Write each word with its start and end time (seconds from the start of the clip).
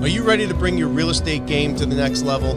Are 0.00 0.08
you 0.08 0.22
ready 0.22 0.46
to 0.48 0.54
bring 0.54 0.78
your 0.78 0.88
real 0.88 1.10
estate 1.10 1.44
game 1.44 1.76
to 1.76 1.84
the 1.84 1.94
next 1.94 2.22
level? 2.22 2.54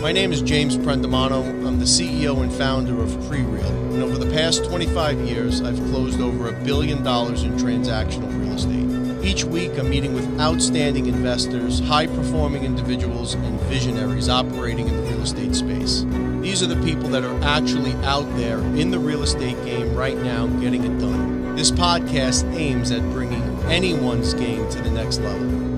My 0.00 0.10
name 0.10 0.32
is 0.32 0.42
James 0.42 0.76
Prendamano. 0.76 1.64
I'm 1.64 1.78
the 1.78 1.84
CEO 1.84 2.42
and 2.42 2.52
founder 2.52 3.00
of 3.00 3.08
PreReal. 3.28 3.92
And 3.92 4.02
over 4.02 4.18
the 4.18 4.28
past 4.32 4.64
25 4.64 5.20
years, 5.20 5.62
I've 5.62 5.76
closed 5.76 6.20
over 6.20 6.48
a 6.48 6.64
billion 6.64 7.04
dollars 7.04 7.44
in 7.44 7.52
transactional 7.52 8.36
real 8.36 8.54
estate. 8.54 9.24
Each 9.24 9.44
week, 9.44 9.78
I'm 9.78 9.90
meeting 9.90 10.12
with 10.12 10.40
outstanding 10.40 11.06
investors, 11.06 11.78
high 11.78 12.08
performing 12.08 12.64
individuals, 12.64 13.34
and 13.34 13.60
visionaries 13.60 14.28
operating 14.28 14.88
in 14.88 14.96
the 14.96 15.02
real 15.04 15.22
estate 15.22 15.54
space. 15.54 16.04
These 16.40 16.64
are 16.64 16.66
the 16.66 16.82
people 16.82 17.08
that 17.10 17.22
are 17.22 17.44
actually 17.44 17.92
out 18.04 18.28
there 18.36 18.58
in 18.58 18.90
the 18.90 18.98
real 18.98 19.22
estate 19.22 19.64
game 19.64 19.94
right 19.94 20.18
now 20.18 20.48
getting 20.48 20.82
it 20.82 20.98
done. 20.98 21.54
This 21.54 21.70
podcast 21.70 22.52
aims 22.56 22.90
at 22.90 23.02
bringing 23.12 23.40
anyone's 23.66 24.34
game 24.34 24.68
to 24.70 24.82
the 24.82 24.90
next 24.90 25.20
level. 25.20 25.71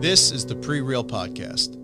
This 0.00 0.30
is 0.30 0.46
the 0.46 0.54
PreReal 0.54 1.04
Podcast. 1.04 1.74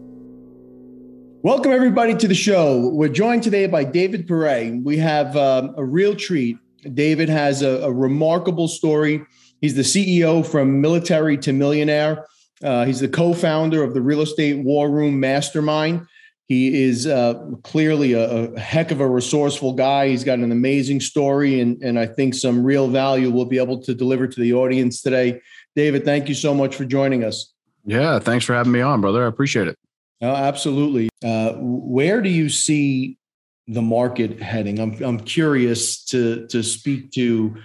Welcome, 1.43 1.73
everybody, 1.73 2.15
to 2.15 2.29
the 2.29 2.35
show. 2.35 2.91
We're 2.91 3.09
joined 3.09 3.43
today 3.43 3.67
by 3.67 3.83
David 3.83 4.29
Pere. 4.29 4.79
We 4.85 4.99
have 4.99 5.37
um, 5.37 5.75
a 5.77 5.85
real 5.85 6.15
treat. 6.15 6.57
David 6.95 7.29
has 7.29 7.63
a, 7.63 7.81
a, 7.81 7.93
remarkable 7.93 8.69
story. 8.69 9.21
He's 9.61 9.75
the 9.75 9.83
CEO 9.83 10.47
from 10.47 10.81
Military 10.81 11.37
to 11.39 11.53
Millionaire. 11.53 12.25
Uh, 12.63 12.85
he's 12.85 13.01
the 13.01 13.09
co 13.09 13.35
founder 13.35 13.83
of 13.83 13.95
the 13.95 14.01
Real 14.01 14.21
Estate 14.21 14.65
War 14.65 14.89
Room 14.89 15.19
Mastermind. 15.19 16.07
He 16.47 16.85
is 16.85 17.09
uh, 17.09 17.35
clearly 17.65 18.13
a, 18.13 18.53
a, 18.53 18.61
heck 18.61 18.93
of 18.93 19.01
a 19.01 19.09
resourceful 19.09 19.73
guy. 19.73 20.11
He's 20.11 20.23
got 20.23 20.39
an 20.39 20.53
amazing 20.53 21.01
story, 21.01 21.59
and, 21.59 21.83
and 21.83 21.99
I 21.99 22.07
think 22.07 22.35
some 22.35 22.63
real 22.63 22.87
value 22.87 23.33
we'll 23.33 23.47
be 23.47 23.59
able 23.59 23.83
to 23.83 23.93
deliver 23.93 24.29
to 24.29 24.41
the 24.41 24.53
audience 24.53 25.03
today. 25.03 25.41
David, 25.75 26.05
thank 26.05 26.29
you 26.29 26.37
so 26.37 26.55
much 26.55 26.77
for 26.77 26.85
joining 26.85 27.25
us. 27.25 27.54
Yeah, 27.85 28.19
thanks 28.19 28.45
for 28.45 28.55
having 28.55 28.73
me 28.73 28.81
on, 28.81 29.01
brother. 29.01 29.25
I 29.25 29.29
appreciate 29.29 29.69
it. 29.69 29.79
Oh, 30.23 30.35
absolutely. 30.35 31.11
Uh, 31.23 31.55
where 31.59 32.23
do 32.23 32.31
you 32.31 32.49
see 32.49 33.19
the 33.67 33.83
market 33.83 34.41
heading? 34.41 34.79
I'm 34.79 35.03
I'm 35.03 35.21
curious 35.21 36.05
to 36.07 36.47
to 36.47 36.63
speak 36.63 37.13
to 37.13 37.57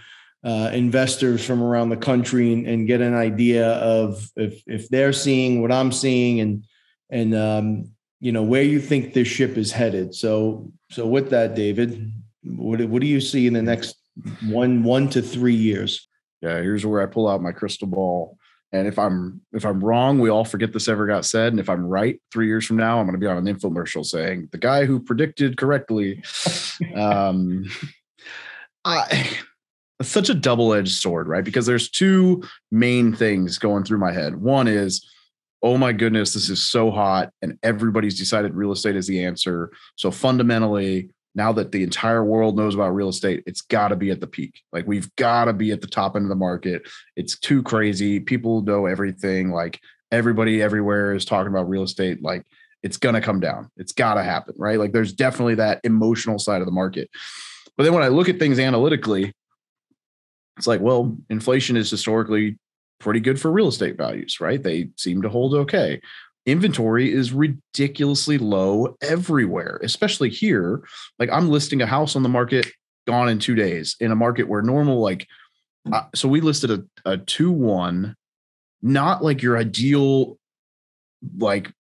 uh, 0.44 0.72
investors 0.74 1.46
from 1.46 1.62
around 1.62 1.90
the 1.90 1.98
country 1.98 2.54
and, 2.54 2.66
and, 2.66 2.88
get 2.88 3.02
an 3.02 3.14
idea 3.14 3.74
of 3.74 4.30
if 4.38 4.64
if 4.68 4.88
they're 4.88 5.12
seeing 5.12 5.62
what 5.62 5.70
I'm 5.72 5.92
seeing 5.92 6.40
and 6.40 6.64
and 7.10 7.36
um, 7.36 7.92
you 8.22 8.32
know 8.32 8.44
where 8.44 8.64
you 8.64 8.80
think 8.80 9.14
this 9.14 9.28
ship 9.28 9.58
is 9.58 9.72
headed. 9.72 10.16
So 10.16 10.72
so 10.92 11.08
with 11.08 11.30
that, 11.30 11.56
David, 11.56 12.12
what 12.44 12.84
what 12.86 13.02
do 13.02 13.08
you 13.08 13.22
see 13.22 13.48
in 13.48 13.54
the 13.54 13.62
next 13.62 13.98
one 14.48 14.84
one 14.84 15.10
to 15.10 15.22
three 15.22 15.56
years? 15.56 16.08
Yeah, 16.42 16.62
here's 16.62 16.86
where 16.86 17.02
I 17.02 17.06
pull 17.06 17.28
out 17.28 17.42
my 17.42 17.52
crystal 17.52 17.88
ball 17.88 18.39
and 18.72 18.88
if 18.88 19.00
I'm 19.00 19.42
if 19.52 19.66
I'm 19.66 19.84
wrong, 19.84 20.20
we 20.20 20.30
all 20.30 20.46
forget 20.46 20.74
this 20.74 20.88
ever 20.88 21.08
got 21.08 21.26
said. 21.26 21.54
And 21.54 21.60
if 21.60 21.70
I'm 21.70 21.86
right, 21.86 22.22
three 22.32 22.48
years 22.48 22.66
from 22.66 22.78
now, 22.78 23.00
I'm 23.00 23.06
going 23.06 23.14
to 23.14 23.20
be 23.20 23.28
on 23.28 23.38
an 23.38 23.54
infomercial 23.54 24.06
saying 24.06 24.50
the 24.52 24.58
guy 24.58 24.86
who 24.86 25.00
predicted 25.00 25.58
correctly. 25.58 26.24
um, 26.96 27.66
I, 28.86 29.38
it's 30.00 30.10
such 30.10 30.30
a 30.30 30.36
double 30.36 30.74
edged 30.74 30.94
sword, 30.94 31.28
right? 31.28 31.44
Because 31.44 31.66
there's 31.66 31.90
two 31.90 32.44
main 32.72 33.14
things 33.14 33.58
going 33.58 33.84
through 33.84 33.98
my 33.98 34.12
head. 34.12 34.36
One 34.36 34.68
is, 34.68 35.06
oh 35.64 35.78
my 35.78 35.92
goodness, 35.92 36.34
this 36.34 36.50
is 36.50 36.66
so 36.66 36.92
hot, 36.92 37.32
and 37.42 37.58
everybody's 37.64 38.18
decided 38.18 38.54
real 38.54 38.72
estate 38.72 38.96
is 38.96 39.08
the 39.08 39.26
answer. 39.26 39.72
So 39.96 40.12
fundamentally, 40.12 41.10
now 41.36 41.52
that 41.54 41.72
the 41.72 41.84
entire 41.84 42.24
world 42.24 42.58
knows 42.58 42.76
about 42.76 42.96
real 42.96 43.10
estate, 43.10 43.44
it's 43.46 43.62
got 43.62 43.90
to 43.90 43.96
be 43.96 44.12
at 44.12 44.20
the 44.20 44.28
peak. 44.28 44.62
Like 44.72 44.88
we've 44.88 45.14
got 45.16 45.46
to 45.46 45.54
be 45.54 45.72
at 45.72 45.82
the 45.82 45.88
top 45.88 46.16
end 46.16 46.26
of 46.26 46.30
the 46.30 46.36
market. 46.36 46.88
It's 47.16 47.38
too 47.38 47.64
crazy. 47.64 48.20
People 48.20 48.62
know 48.62 48.86
everything. 48.86 49.52
Like 49.52 49.80
everybody 50.12 50.62
everywhere 50.62 51.14
is 51.14 51.26
talking 51.26 51.52
about 51.52 51.70
real 51.70 51.84
estate. 51.84 52.22
Like 52.22 52.46
it's 52.82 52.98
going 52.98 53.16
to 53.16 53.22
come 53.22 53.40
down. 53.40 53.70
It's 53.78 53.92
got 53.92 54.16
to 54.16 54.24
happen, 54.24 54.56
right? 54.58 54.80
Like 54.80 54.92
there's 54.92 55.14
definitely 55.14 55.56
that 55.56 55.82
emotional 55.84 56.40
side 56.40 56.62
of 56.62 56.66
the 56.66 56.72
market. 56.72 57.10
But 57.78 57.84
then 57.84 57.94
when 57.94 58.04
I 58.04 58.08
look 58.08 58.30
at 58.30 58.40
things 58.40 58.60
analytically, 58.60 59.34
it's 60.58 60.68
like, 60.68 60.82
well, 60.82 61.16
inflation 61.30 61.78
is 61.78 61.90
historically 61.90 62.58
pretty 63.00 63.22
good 63.22 63.40
for 63.40 63.50
real 63.50 63.70
estate 63.70 63.98
values, 63.98 64.42
right? 64.42 64.62
They 64.62 64.90
seem 64.98 65.22
to 65.22 65.30
hold 65.30 65.54
okay 65.54 66.02
inventory 66.52 67.12
is 67.12 67.34
ridiculously 67.34 68.38
low 68.38 68.96
everywhere, 69.02 69.80
especially 69.84 70.30
here. 70.30 70.84
Like 71.18 71.30
I'm 71.32 71.50
listing 71.50 71.82
a 71.82 71.86
house 71.86 72.16
on 72.16 72.24
the 72.24 72.30
market 72.30 72.72
gone 73.08 73.30
in 73.30 73.40
two 73.40 73.56
days 73.56 73.96
in 74.00 74.12
a 74.12 74.16
market 74.16 74.48
where 74.48 74.62
normal, 74.62 75.00
like, 75.00 75.28
uh, 75.92 76.04
so 76.14 76.28
we 76.28 76.42
listed 76.42 76.72
a, 76.72 76.84
a 77.10 77.18
2 77.18 77.52
1, 77.52 78.16
not 78.82 79.24
like 79.24 79.42
your 79.42 79.58
ideal, 79.58 80.38
like, 81.38 81.72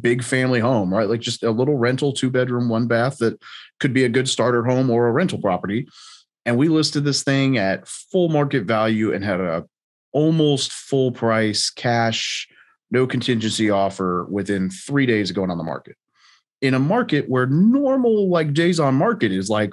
big 0.00 0.22
family 0.22 0.60
home, 0.60 0.92
right? 0.92 1.08
Like 1.08 1.20
just 1.20 1.42
a 1.42 1.50
little 1.50 1.76
rental, 1.76 2.12
two 2.12 2.30
bedroom, 2.30 2.68
one 2.68 2.86
bath 2.86 3.18
that 3.18 3.40
could 3.80 3.92
be 3.92 4.04
a 4.04 4.08
good 4.08 4.28
starter 4.28 4.64
home 4.64 4.90
or 4.90 5.08
a 5.08 5.12
rental 5.12 5.40
property. 5.40 5.88
And 6.46 6.56
we 6.56 6.68
listed 6.68 7.04
this 7.04 7.22
thing 7.22 7.58
at 7.58 7.88
full 7.88 8.28
market 8.28 8.64
value 8.64 9.12
and 9.12 9.24
had 9.24 9.40
a 9.40 9.64
almost 10.12 10.72
full 10.72 11.12
price 11.12 11.70
cash 11.70 12.48
no 12.90 13.06
contingency 13.06 13.70
offer 13.70 14.24
within 14.30 14.70
three 14.70 15.06
days 15.06 15.30
of 15.30 15.36
going 15.36 15.50
on 15.50 15.58
the 15.58 15.64
market. 15.64 15.96
In 16.60 16.74
a 16.74 16.78
market 16.78 17.28
where 17.28 17.46
normal 17.46 18.28
like 18.30 18.52
days 18.52 18.80
on 18.80 18.94
market 18.94 19.30
is 19.30 19.48
like 19.48 19.72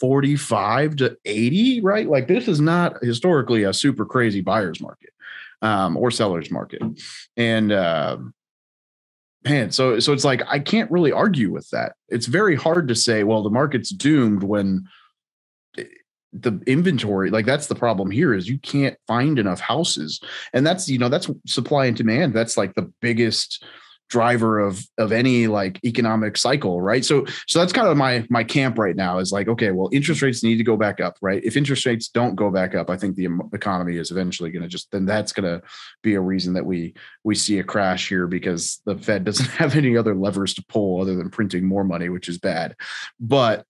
45 0.00 0.96
to 0.96 1.16
80, 1.24 1.80
right? 1.80 2.08
Like 2.08 2.28
this 2.28 2.48
is 2.48 2.60
not 2.60 3.02
historically 3.02 3.64
a 3.64 3.72
super 3.72 4.04
crazy 4.04 4.40
buyer's 4.40 4.80
market 4.80 5.10
um, 5.62 5.96
or 5.96 6.10
seller's 6.10 6.50
market. 6.50 6.82
And 7.36 7.72
uh, 7.72 8.18
man, 9.44 9.70
so 9.70 9.98
so 9.98 10.12
it's 10.12 10.24
like 10.24 10.42
I 10.46 10.58
can't 10.58 10.90
really 10.90 11.12
argue 11.12 11.50
with 11.50 11.68
that. 11.70 11.94
It's 12.08 12.26
very 12.26 12.56
hard 12.56 12.88
to 12.88 12.94
say, 12.94 13.24
well, 13.24 13.42
the 13.42 13.50
market's 13.50 13.90
doomed 13.90 14.42
when 14.42 14.84
the 16.34 16.60
inventory 16.66 17.30
like 17.30 17.46
that's 17.46 17.68
the 17.68 17.74
problem 17.74 18.10
here 18.10 18.34
is 18.34 18.48
you 18.48 18.58
can't 18.58 18.96
find 19.06 19.38
enough 19.38 19.60
houses. 19.60 20.20
And 20.52 20.66
that's 20.66 20.88
you 20.88 20.98
know 20.98 21.08
that's 21.08 21.30
supply 21.46 21.86
and 21.86 21.96
demand. 21.96 22.34
That's 22.34 22.56
like 22.56 22.74
the 22.74 22.92
biggest 23.00 23.64
driver 24.10 24.58
of 24.58 24.84
of 24.98 25.12
any 25.12 25.46
like 25.46 25.80
economic 25.82 26.36
cycle 26.36 26.82
right? 26.82 27.04
So 27.04 27.24
so 27.46 27.58
that's 27.58 27.72
kind 27.72 27.88
of 27.88 27.96
my 27.96 28.26
my 28.28 28.44
camp 28.44 28.78
right 28.78 28.96
now 28.96 29.18
is 29.18 29.32
like 29.32 29.48
okay 29.48 29.70
well 29.70 29.88
interest 29.92 30.22
rates 30.22 30.42
need 30.42 30.56
to 30.56 30.64
go 30.64 30.76
back 30.76 31.00
up 31.00 31.16
right? 31.22 31.42
If 31.42 31.56
interest 31.56 31.86
rates 31.86 32.08
don't 32.08 32.34
go 32.34 32.50
back 32.50 32.74
up 32.74 32.90
i 32.90 32.96
think 32.96 33.16
the 33.16 33.28
economy 33.52 33.96
is 33.96 34.10
eventually 34.10 34.50
going 34.50 34.62
to 34.62 34.68
just 34.68 34.90
then 34.90 35.06
that's 35.06 35.32
going 35.32 35.44
to 35.44 35.64
be 36.02 36.14
a 36.14 36.20
reason 36.20 36.52
that 36.54 36.66
we 36.66 36.94
we 37.24 37.34
see 37.34 37.58
a 37.58 37.64
crash 37.64 38.08
here 38.08 38.26
because 38.26 38.80
the 38.84 38.96
fed 38.98 39.24
doesn't 39.24 39.50
have 39.62 39.74
any 39.74 39.96
other 39.96 40.14
levers 40.14 40.52
to 40.54 40.64
pull 40.68 41.00
other 41.00 41.16
than 41.16 41.30
printing 41.30 41.64
more 41.64 41.84
money 41.84 42.08
which 42.08 42.28
is 42.28 42.38
bad. 42.38 42.76
But 43.18 43.64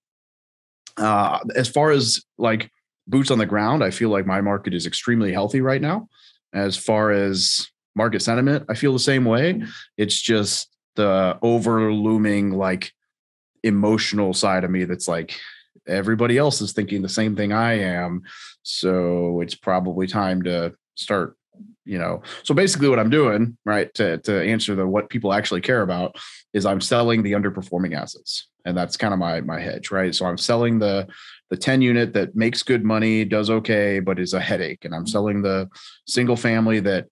uh, 0.96 1.40
as 1.54 1.68
far 1.68 1.90
as 1.90 2.22
like 2.38 2.70
boots 3.06 3.30
on 3.30 3.38
the 3.38 3.46
ground, 3.46 3.82
I 3.82 3.90
feel 3.90 4.08
like 4.08 4.26
my 4.26 4.40
market 4.40 4.74
is 4.74 4.86
extremely 4.86 5.32
healthy 5.32 5.60
right 5.60 5.80
now. 5.80 6.08
As 6.52 6.76
far 6.76 7.10
as 7.10 7.68
market 7.94 8.22
sentiment, 8.22 8.66
I 8.68 8.74
feel 8.74 8.92
the 8.92 8.98
same 8.98 9.24
way. 9.24 9.62
It's 9.96 10.20
just 10.20 10.68
the 10.96 11.38
over 11.42 11.92
looming 11.92 12.52
like 12.52 12.92
emotional 13.62 14.34
side 14.34 14.64
of 14.64 14.70
me 14.70 14.84
that's 14.84 15.08
like 15.08 15.36
everybody 15.86 16.38
else 16.38 16.60
is 16.60 16.72
thinking 16.72 17.02
the 17.02 17.08
same 17.08 17.34
thing 17.36 17.52
I 17.52 17.78
am. 17.80 18.22
So 18.62 19.40
it's 19.40 19.54
probably 19.54 20.06
time 20.06 20.42
to 20.42 20.74
start 20.94 21.36
you 21.84 21.98
know. 21.98 22.22
So 22.42 22.54
basically 22.54 22.88
what 22.88 22.98
i'm 22.98 23.10
doing 23.10 23.56
right 23.64 23.92
to 23.94 24.18
to 24.18 24.42
answer 24.42 24.74
the 24.74 24.86
what 24.86 25.10
people 25.10 25.32
actually 25.32 25.60
care 25.60 25.82
about 25.82 26.16
is 26.52 26.66
i'm 26.66 26.80
selling 26.80 27.22
the 27.22 27.32
underperforming 27.32 27.96
assets. 27.96 28.48
And 28.66 28.76
that's 28.76 28.96
kind 28.96 29.12
of 29.12 29.20
my 29.20 29.40
my 29.42 29.60
hedge 29.60 29.90
right? 29.90 30.14
So 30.14 30.26
i'm 30.26 30.38
selling 30.38 30.78
the 30.78 31.06
the 31.50 31.56
10 31.56 31.82
unit 31.82 32.14
that 32.14 32.34
makes 32.34 32.62
good 32.62 32.84
money 32.84 33.24
does 33.24 33.50
okay 33.50 34.00
but 34.00 34.18
is 34.18 34.34
a 34.34 34.40
headache. 34.40 34.84
And 34.84 34.94
i'm 34.94 35.06
selling 35.06 35.42
the 35.42 35.68
single 36.06 36.36
family 36.36 36.80
that 36.80 37.06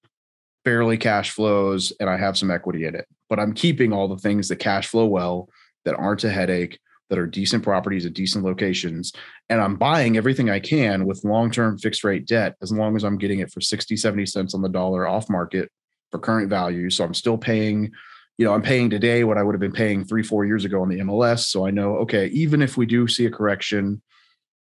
barely 0.64 0.96
cash 0.96 1.30
flows 1.30 1.92
and 2.00 2.08
i 2.08 2.16
have 2.16 2.38
some 2.38 2.50
equity 2.50 2.86
in 2.86 2.94
it. 2.94 3.06
But 3.28 3.40
i'm 3.40 3.52
keeping 3.52 3.92
all 3.92 4.08
the 4.08 4.18
things 4.18 4.48
that 4.48 4.56
cash 4.56 4.88
flow 4.88 5.06
well 5.06 5.48
that 5.84 5.96
aren't 5.96 6.24
a 6.24 6.30
headache 6.30 6.78
that 7.12 7.18
are 7.18 7.26
decent 7.26 7.62
properties 7.62 8.06
at 8.06 8.14
decent 8.14 8.42
locations. 8.42 9.12
And 9.50 9.60
I'm 9.60 9.76
buying 9.76 10.16
everything 10.16 10.48
I 10.48 10.60
can 10.60 11.04
with 11.04 11.24
long 11.24 11.50
term 11.50 11.76
fixed 11.76 12.04
rate 12.04 12.26
debt 12.26 12.56
as 12.62 12.72
long 12.72 12.96
as 12.96 13.04
I'm 13.04 13.18
getting 13.18 13.40
it 13.40 13.52
for 13.52 13.60
60, 13.60 13.98
70 13.98 14.24
cents 14.24 14.54
on 14.54 14.62
the 14.62 14.70
dollar 14.70 15.06
off 15.06 15.28
market 15.28 15.70
for 16.10 16.18
current 16.18 16.48
value. 16.48 16.88
So 16.88 17.04
I'm 17.04 17.12
still 17.12 17.36
paying, 17.36 17.92
you 18.38 18.46
know, 18.46 18.54
I'm 18.54 18.62
paying 18.62 18.88
today 18.88 19.24
what 19.24 19.36
I 19.36 19.42
would 19.42 19.54
have 19.54 19.60
been 19.60 19.72
paying 19.72 20.06
three, 20.06 20.22
four 20.22 20.46
years 20.46 20.64
ago 20.64 20.80
on 20.80 20.88
the 20.88 21.00
MLS. 21.00 21.40
So 21.40 21.66
I 21.66 21.70
know, 21.70 21.98
okay, 21.98 22.28
even 22.28 22.62
if 22.62 22.78
we 22.78 22.86
do 22.86 23.06
see 23.06 23.26
a 23.26 23.30
correction, 23.30 24.00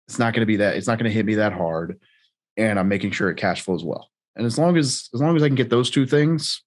it's 0.08 0.18
not 0.18 0.34
going 0.34 0.42
to 0.42 0.46
be 0.46 0.56
that, 0.56 0.74
it's 0.74 0.88
not 0.88 0.98
going 0.98 1.08
to 1.08 1.14
hit 1.14 1.26
me 1.26 1.36
that 1.36 1.52
hard. 1.52 2.00
And 2.56 2.80
I'm 2.80 2.88
making 2.88 3.12
sure 3.12 3.30
it 3.30 3.36
cash 3.36 3.60
flows 3.60 3.84
well. 3.84 4.10
And 4.34 4.44
as 4.44 4.58
long 4.58 4.76
as, 4.76 5.08
as 5.14 5.20
long 5.20 5.36
as 5.36 5.44
I 5.44 5.46
can 5.46 5.54
get 5.54 5.70
those 5.70 5.88
two 5.88 6.04
things, 6.04 6.64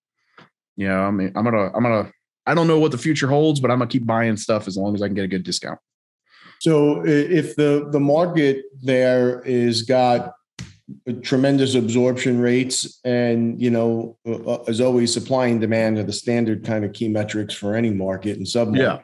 you 0.77 0.87
know, 0.87 1.01
I 1.01 1.11
mean, 1.11 1.33
I'm 1.35 1.43
gonna, 1.43 1.71
I'm 1.75 1.83
gonna 1.83 2.09
I 2.45 2.53
don't 2.53 2.67
know 2.67 2.79
what 2.79 2.91
the 2.91 2.97
future 2.97 3.27
holds, 3.27 3.59
but 3.59 3.71
I'm 3.71 3.79
gonna 3.79 3.89
keep 3.89 4.05
buying 4.05 4.37
stuff 4.37 4.67
as 4.67 4.77
long 4.77 4.95
as 4.95 5.01
I 5.01 5.07
can 5.07 5.15
get 5.15 5.25
a 5.25 5.29
good 5.29 5.43
discount. 5.43 5.79
So 6.59 7.05
if 7.05 7.55
the 7.55 7.89
the 7.91 7.99
market 7.99 8.65
there 8.81 9.41
is 9.41 9.83
got 9.83 10.33
tremendous 11.21 11.75
absorption 11.75 12.39
rates, 12.39 12.99
and 13.03 13.61
you 13.61 13.69
know, 13.69 14.17
uh, 14.27 14.61
as 14.63 14.81
always, 14.81 15.13
supply 15.13 15.47
and 15.47 15.59
demand 15.59 15.97
are 15.97 16.03
the 16.03 16.13
standard 16.13 16.65
kind 16.65 16.85
of 16.85 16.93
key 16.93 17.09
metrics 17.09 17.53
for 17.53 17.75
any 17.75 17.89
market 17.89 18.37
and 18.37 18.47
sub. 18.47 18.75
Yeah. 18.75 18.99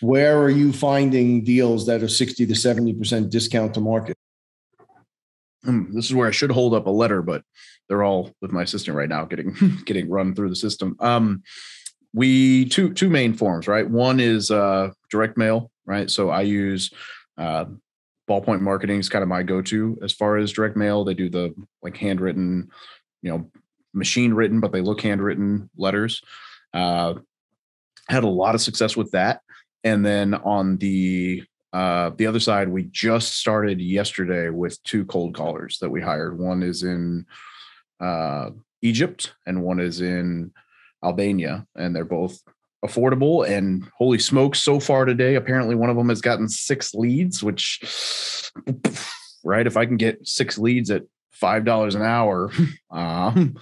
Where 0.00 0.38
are 0.38 0.50
you 0.50 0.72
finding 0.72 1.42
deals 1.42 1.86
that 1.86 2.02
are 2.02 2.08
sixty 2.08 2.46
to 2.46 2.54
seventy 2.54 2.92
percent 2.92 3.30
discount 3.30 3.74
to 3.74 3.80
market? 3.80 4.16
Hmm, 5.64 5.92
this 5.94 6.04
is 6.04 6.14
where 6.14 6.28
I 6.28 6.32
should 6.32 6.50
hold 6.50 6.74
up 6.74 6.86
a 6.86 6.90
letter, 6.90 7.22
but 7.22 7.42
they're 7.88 8.04
all 8.04 8.32
with 8.40 8.52
my 8.52 8.62
assistant 8.62 8.96
right 8.96 9.08
now, 9.08 9.24
getting 9.24 9.56
getting 9.84 10.10
run 10.10 10.34
through 10.34 10.50
the 10.50 10.56
system. 10.56 10.96
Um, 11.00 11.42
we 12.16 12.64
two 12.64 12.94
two 12.94 13.10
main 13.10 13.34
forms, 13.34 13.68
right? 13.68 13.88
One 13.88 14.20
is 14.20 14.50
uh, 14.50 14.90
direct 15.10 15.36
mail, 15.36 15.70
right? 15.84 16.10
So 16.10 16.30
I 16.30 16.40
use 16.40 16.90
uh, 17.36 17.66
ballpoint 18.26 18.62
marketing 18.62 18.98
is 18.98 19.10
kind 19.10 19.22
of 19.22 19.28
my 19.28 19.42
go-to 19.42 19.98
as 20.02 20.14
far 20.14 20.38
as 20.38 20.50
direct 20.50 20.76
mail. 20.76 21.04
They 21.04 21.12
do 21.12 21.28
the 21.28 21.54
like 21.82 21.98
handwritten, 21.98 22.70
you 23.20 23.30
know, 23.30 23.50
machine 23.92 24.32
written, 24.32 24.60
but 24.60 24.72
they 24.72 24.80
look 24.80 25.02
handwritten 25.02 25.68
letters. 25.76 26.22
Uh, 26.72 27.16
had 28.08 28.24
a 28.24 28.28
lot 28.28 28.54
of 28.54 28.62
success 28.62 28.96
with 28.96 29.10
that. 29.10 29.42
And 29.84 30.04
then 30.04 30.32
on 30.32 30.78
the 30.78 31.44
uh, 31.74 32.12
the 32.16 32.26
other 32.26 32.40
side, 32.40 32.70
we 32.70 32.84
just 32.84 33.36
started 33.36 33.78
yesterday 33.78 34.48
with 34.48 34.82
two 34.84 35.04
cold 35.04 35.34
callers 35.34 35.76
that 35.80 35.90
we 35.90 36.00
hired. 36.00 36.38
One 36.38 36.62
is 36.62 36.82
in 36.82 37.26
uh, 38.00 38.52
Egypt 38.80 39.34
and 39.44 39.62
one 39.62 39.80
is 39.80 40.00
in 40.00 40.52
Albania, 41.06 41.66
and 41.76 41.94
they're 41.94 42.04
both 42.04 42.42
affordable. 42.84 43.48
And 43.48 43.88
holy 43.96 44.18
smokes, 44.18 44.62
so 44.62 44.80
far 44.80 45.04
today, 45.04 45.36
apparently 45.36 45.74
one 45.74 45.90
of 45.90 45.96
them 45.96 46.08
has 46.08 46.20
gotten 46.20 46.48
six 46.48 46.94
leads, 46.94 47.42
which, 47.42 47.80
right, 49.44 49.66
if 49.66 49.76
I 49.76 49.86
can 49.86 49.96
get 49.96 50.26
six 50.26 50.58
leads 50.58 50.90
at 50.90 51.02
five 51.32 51.64
dollars 51.64 51.94
an 51.94 52.02
hour, 52.02 52.50
um, 52.90 53.56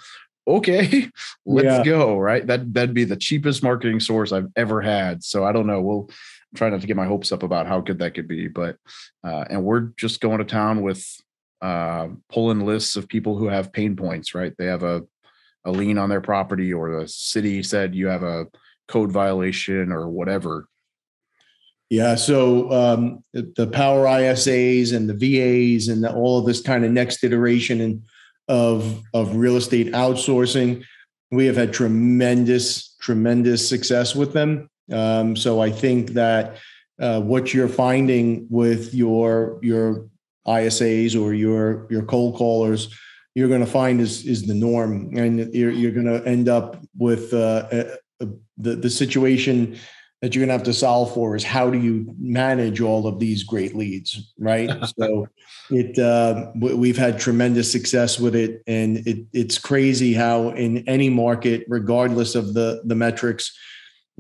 okay, 0.46 1.10
let's 1.46 1.66
yeah. 1.66 1.84
go. 1.84 2.18
Right, 2.18 2.46
that 2.46 2.72
that'd 2.72 2.94
be 2.94 3.04
the 3.04 3.16
cheapest 3.16 3.62
marketing 3.62 4.00
source 4.00 4.32
I've 4.32 4.50
ever 4.56 4.80
had. 4.80 5.22
So 5.22 5.44
I 5.44 5.52
don't 5.52 5.66
know. 5.66 5.80
We'll 5.80 6.10
try 6.54 6.70
not 6.70 6.80
to 6.80 6.86
get 6.86 6.96
my 6.96 7.06
hopes 7.06 7.32
up 7.32 7.42
about 7.42 7.66
how 7.66 7.80
good 7.80 7.98
that 7.98 8.14
could 8.14 8.28
be, 8.28 8.48
but 8.48 8.76
uh, 9.22 9.44
and 9.50 9.64
we're 9.64 9.90
just 9.96 10.20
going 10.20 10.38
to 10.38 10.44
town 10.44 10.82
with 10.82 11.04
uh, 11.60 12.08
pulling 12.30 12.64
lists 12.64 12.96
of 12.96 13.08
people 13.08 13.36
who 13.36 13.48
have 13.48 13.72
pain 13.72 13.96
points. 13.96 14.34
Right, 14.34 14.54
they 14.56 14.66
have 14.66 14.82
a 14.82 15.02
a 15.64 15.70
lien 15.70 15.98
on 15.98 16.08
their 16.08 16.20
property, 16.20 16.72
or 16.72 17.00
the 17.00 17.08
city 17.08 17.62
said 17.62 17.94
you 17.94 18.06
have 18.06 18.22
a 18.22 18.46
code 18.88 19.10
violation 19.10 19.92
or 19.92 20.08
whatever. 20.08 20.68
Yeah, 21.90 22.14
so 22.14 22.70
um, 22.72 23.24
the 23.32 23.68
Power 23.68 24.06
ISAs 24.06 24.94
and 24.94 25.08
the 25.08 25.14
VAs 25.14 25.88
and 25.88 26.02
the, 26.02 26.12
all 26.12 26.38
of 26.38 26.46
this 26.46 26.60
kind 26.60 26.84
of 26.84 26.90
next 26.90 27.22
iteration 27.22 27.80
and 27.80 28.02
of 28.48 29.02
of 29.14 29.36
real 29.36 29.56
estate 29.56 29.92
outsourcing, 29.92 30.84
we 31.30 31.46
have 31.46 31.56
had 31.56 31.72
tremendous 31.72 32.94
tremendous 33.00 33.68
success 33.68 34.14
with 34.14 34.32
them. 34.32 34.68
Um, 34.92 35.36
so 35.36 35.60
I 35.60 35.70
think 35.70 36.10
that 36.10 36.56
uh, 37.00 37.20
what 37.20 37.54
you're 37.54 37.68
finding 37.68 38.46
with 38.50 38.94
your 38.94 39.58
your 39.62 40.08
ISAs 40.46 41.20
or 41.20 41.32
your 41.34 41.86
your 41.90 42.02
cold 42.02 42.36
callers, 42.36 42.94
you're 43.34 43.48
going 43.48 43.60
to 43.60 43.66
find 43.66 44.00
is 44.00 44.24
is 44.26 44.46
the 44.46 44.54
norm, 44.54 45.16
and 45.16 45.52
you're 45.54 45.70
you're 45.70 45.92
going 45.92 46.06
to 46.06 46.26
end 46.26 46.48
up 46.48 46.82
with 46.96 47.32
uh, 47.34 47.68
a, 47.72 47.86
a, 48.20 48.28
the 48.58 48.76
the 48.76 48.90
situation 48.90 49.78
that 50.22 50.34
you're 50.34 50.40
going 50.40 50.48
to 50.48 50.54
have 50.54 50.62
to 50.62 50.72
solve 50.72 51.12
for 51.12 51.36
is 51.36 51.44
how 51.44 51.68
do 51.68 51.78
you 51.78 52.06
manage 52.18 52.80
all 52.80 53.06
of 53.06 53.18
these 53.18 53.42
great 53.42 53.74
leads, 53.74 54.32
right? 54.38 54.70
so 54.98 55.26
it 55.70 55.98
uh, 55.98 56.50
we've 56.54 56.96
had 56.96 57.18
tremendous 57.18 57.70
success 57.70 58.18
with 58.18 58.34
it, 58.34 58.62
and 58.66 58.98
it 59.06 59.26
it's 59.32 59.58
crazy 59.58 60.14
how 60.14 60.50
in 60.50 60.86
any 60.88 61.10
market, 61.10 61.64
regardless 61.68 62.34
of 62.34 62.54
the 62.54 62.82
the 62.84 62.94
metrics 62.94 63.52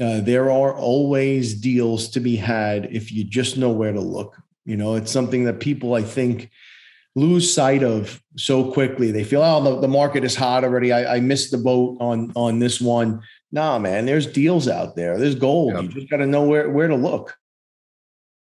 uh, 0.00 0.20
there 0.20 0.50
are 0.50 0.74
always 0.74 1.54
deals 1.54 2.08
to 2.08 2.20
be 2.20 2.36
had 2.36 2.86
if 2.86 3.12
you 3.12 3.22
just 3.22 3.56
know 3.56 3.70
where 3.70 3.92
to 3.92 4.00
look. 4.00 4.36
You 4.64 4.76
know, 4.76 4.96
it's 4.96 5.12
something 5.12 5.44
that 5.44 5.60
people, 5.60 5.94
I 5.94 6.02
think, 6.02 6.50
lose 7.14 7.52
sight 7.52 7.82
of 7.82 8.20
so 8.36 8.72
quickly. 8.72 9.10
They 9.10 9.24
feel, 9.24 9.42
oh, 9.42 9.62
the, 9.62 9.80
the 9.80 9.88
market 9.88 10.24
is 10.24 10.34
hot 10.34 10.64
already. 10.64 10.92
I, 10.92 11.16
I, 11.16 11.20
missed 11.20 11.50
the 11.50 11.58
boat 11.58 11.96
on 12.00 12.32
on 12.34 12.58
this 12.58 12.80
one. 12.80 13.22
Nah, 13.52 13.78
man, 13.78 14.06
there's 14.06 14.26
deals 14.26 14.68
out 14.68 14.96
there. 14.96 15.18
There's 15.18 15.36
gold. 15.36 15.80
You 15.80 15.88
just 15.88 16.10
got 16.10 16.18
to 16.18 16.26
know 16.26 16.44
where 16.44 16.70
where 16.70 16.88
to 16.88 16.96
look. 16.96 17.36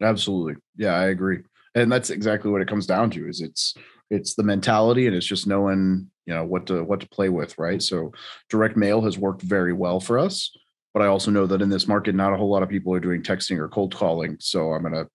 Absolutely, 0.03 0.57
yeah, 0.77 0.95
I 0.95 1.07
agree, 1.07 1.41
and 1.75 1.91
that's 1.91 2.11
exactly 2.11 2.51
what 2.51 2.63
it 2.63 2.69
comes 2.69 2.87
down 2.87 3.11
to. 3.11 3.29
Is 3.29 3.41
it's 3.41 3.75
it's 4.11 4.35
the 4.35 4.43
mentality 4.43 5.07
and 5.07 5.15
it's 5.15 5.27
just 5.27 5.47
knowing 5.47 6.11
you 6.27 6.35
know 6.35 6.45
what 6.45 6.67
to 6.67 6.85
what 6.85 7.01
to 7.01 7.09
play 7.09 7.31
with, 7.31 7.59
right? 7.59 7.83
So 7.83 8.13
direct 8.49 8.77
mail 8.77 9.01
has 9.03 9.19
worked 9.19 9.43
very 9.43 9.73
well 9.73 10.01
for 10.01 10.19
us 10.19 10.51
but 10.95 11.05
I 11.05 11.07
also 11.07 11.31
know 11.31 11.47
that 11.47 11.63
in 11.63 11.69
this 11.69 11.87
market, 11.87 12.15
not 12.17 12.33
a 12.33 12.37
whole 12.37 12.51
lot 12.51 12.65
of 12.65 12.69
people 12.69 12.93
are 12.95 12.99
doing 12.99 13.23
texting 13.23 13.59
or 13.59 13.69
cold 13.69 13.95
calling. 13.95 14.37
So 14.41 14.73
I'm 14.73 14.83
going 14.83 14.95
to 14.95 15.09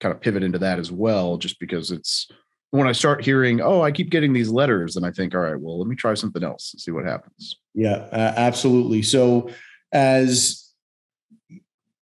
kind 0.00 0.14
of 0.14 0.20
pivot 0.20 0.42
into 0.42 0.58
that 0.58 0.78
as 0.78 0.90
well, 0.90 1.36
just 1.36 1.60
because 1.60 1.90
it's 1.92 2.28
when 2.70 2.86
I 2.86 2.92
start 2.92 3.24
hearing, 3.24 3.60
oh, 3.60 3.82
I 3.82 3.92
keep 3.92 4.10
getting 4.10 4.32
these 4.32 4.50
letters, 4.50 4.96
and 4.96 5.06
I 5.06 5.10
think, 5.10 5.34
all 5.34 5.40
right, 5.40 5.58
well, 5.58 5.78
let 5.78 5.88
me 5.88 5.96
try 5.96 6.14
something 6.14 6.42
else 6.42 6.72
and 6.72 6.80
see 6.80 6.90
what 6.90 7.04
happens. 7.04 7.56
Yeah, 7.74 8.08
uh, 8.12 8.34
absolutely. 8.36 9.02
So 9.02 9.50
as 9.92 10.66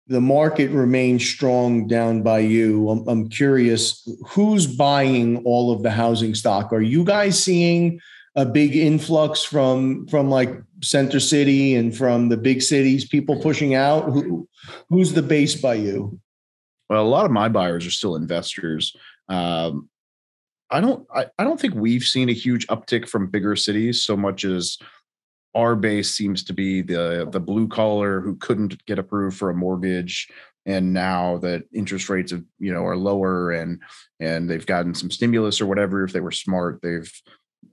the 0.06 0.20
market 0.20 0.70
remains 0.70 1.26
strong 1.26 1.86
down 1.86 2.22
by 2.22 2.40
you, 2.40 2.88
I'm, 2.90 3.08
I'm 3.08 3.28
curious 3.28 4.06
who's 4.28 4.66
buying 4.66 5.38
all 5.44 5.72
of 5.72 5.82
the 5.82 5.90
housing 5.90 6.34
stock? 6.34 6.72
Are 6.72 6.82
you 6.82 7.04
guys 7.04 7.42
seeing 7.42 8.00
a 8.36 8.44
big 8.44 8.76
influx 8.76 9.44
from 9.44 10.06
from 10.08 10.28
like 10.28 10.50
Center 10.82 11.20
City 11.20 11.74
and 11.74 11.96
from 11.96 12.28
the 12.28 12.36
big 12.36 12.62
cities, 12.62 13.08
people 13.08 13.40
pushing 13.40 13.74
out? 13.74 14.04
Who, 14.04 14.48
who's 14.88 15.12
the 15.12 15.22
base 15.22 15.54
by 15.54 15.74
you? 15.74 16.18
Well, 16.90 17.02
a 17.02 17.08
lot 17.08 17.24
of 17.24 17.30
my 17.30 17.48
buyers 17.48 17.86
are 17.86 17.90
still 17.90 18.16
investors. 18.16 18.94
Um, 19.28 19.88
I 20.70 20.80
don't. 20.80 21.06
I, 21.14 21.26
I 21.38 21.44
don't 21.44 21.60
think 21.60 21.74
we've 21.74 22.04
seen 22.04 22.28
a 22.28 22.34
huge 22.34 22.66
uptick 22.68 23.08
from 23.08 23.30
bigger 23.30 23.56
cities 23.56 24.02
so 24.02 24.16
much 24.16 24.44
as 24.44 24.78
our 25.54 25.76
base 25.76 26.14
seems 26.14 26.42
to 26.44 26.52
be 26.52 26.82
the 26.82 27.28
the 27.30 27.40
blue 27.40 27.68
collar 27.68 28.20
who 28.20 28.36
couldn't 28.36 28.84
get 28.86 28.98
approved 28.98 29.36
for 29.36 29.50
a 29.50 29.54
mortgage 29.54 30.28
and 30.66 30.92
now 30.92 31.36
that 31.38 31.62
interest 31.72 32.08
rates 32.08 32.32
have 32.32 32.42
you 32.58 32.72
know 32.72 32.84
are 32.84 32.96
lower 32.96 33.52
and 33.52 33.80
and 34.18 34.50
they've 34.50 34.66
gotten 34.66 34.94
some 34.94 35.10
stimulus 35.10 35.60
or 35.60 35.66
whatever 35.66 36.02
if 36.02 36.12
they 36.12 36.20
were 36.20 36.32
smart 36.32 36.80
they've 36.82 37.12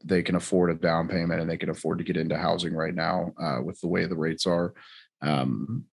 they 0.04 0.24
can 0.24 0.36
afford 0.36 0.72
a 0.72 0.76
down 0.76 1.08
payment 1.08 1.42
and 1.42 1.50
they 1.50 1.58
can 1.58 1.70
afford 1.70 1.98
to 1.98 2.04
get 2.04 2.18
into 2.18 2.38
housing 2.38 2.74
right 2.74 2.96
now 2.96 3.34
uh, 3.42 3.60
with 3.64 3.80
the 3.82 3.88
way 3.88 4.06
the 4.06 4.16
rates 4.16 4.46
are. 4.46 4.74
Um, 5.22 5.86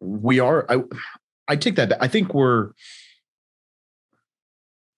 we 0.00 0.40
are. 0.40 0.66
I 0.68 0.82
I 1.48 1.56
take 1.56 1.76
that. 1.76 2.02
I 2.02 2.08
think 2.08 2.34
we're. 2.34 2.72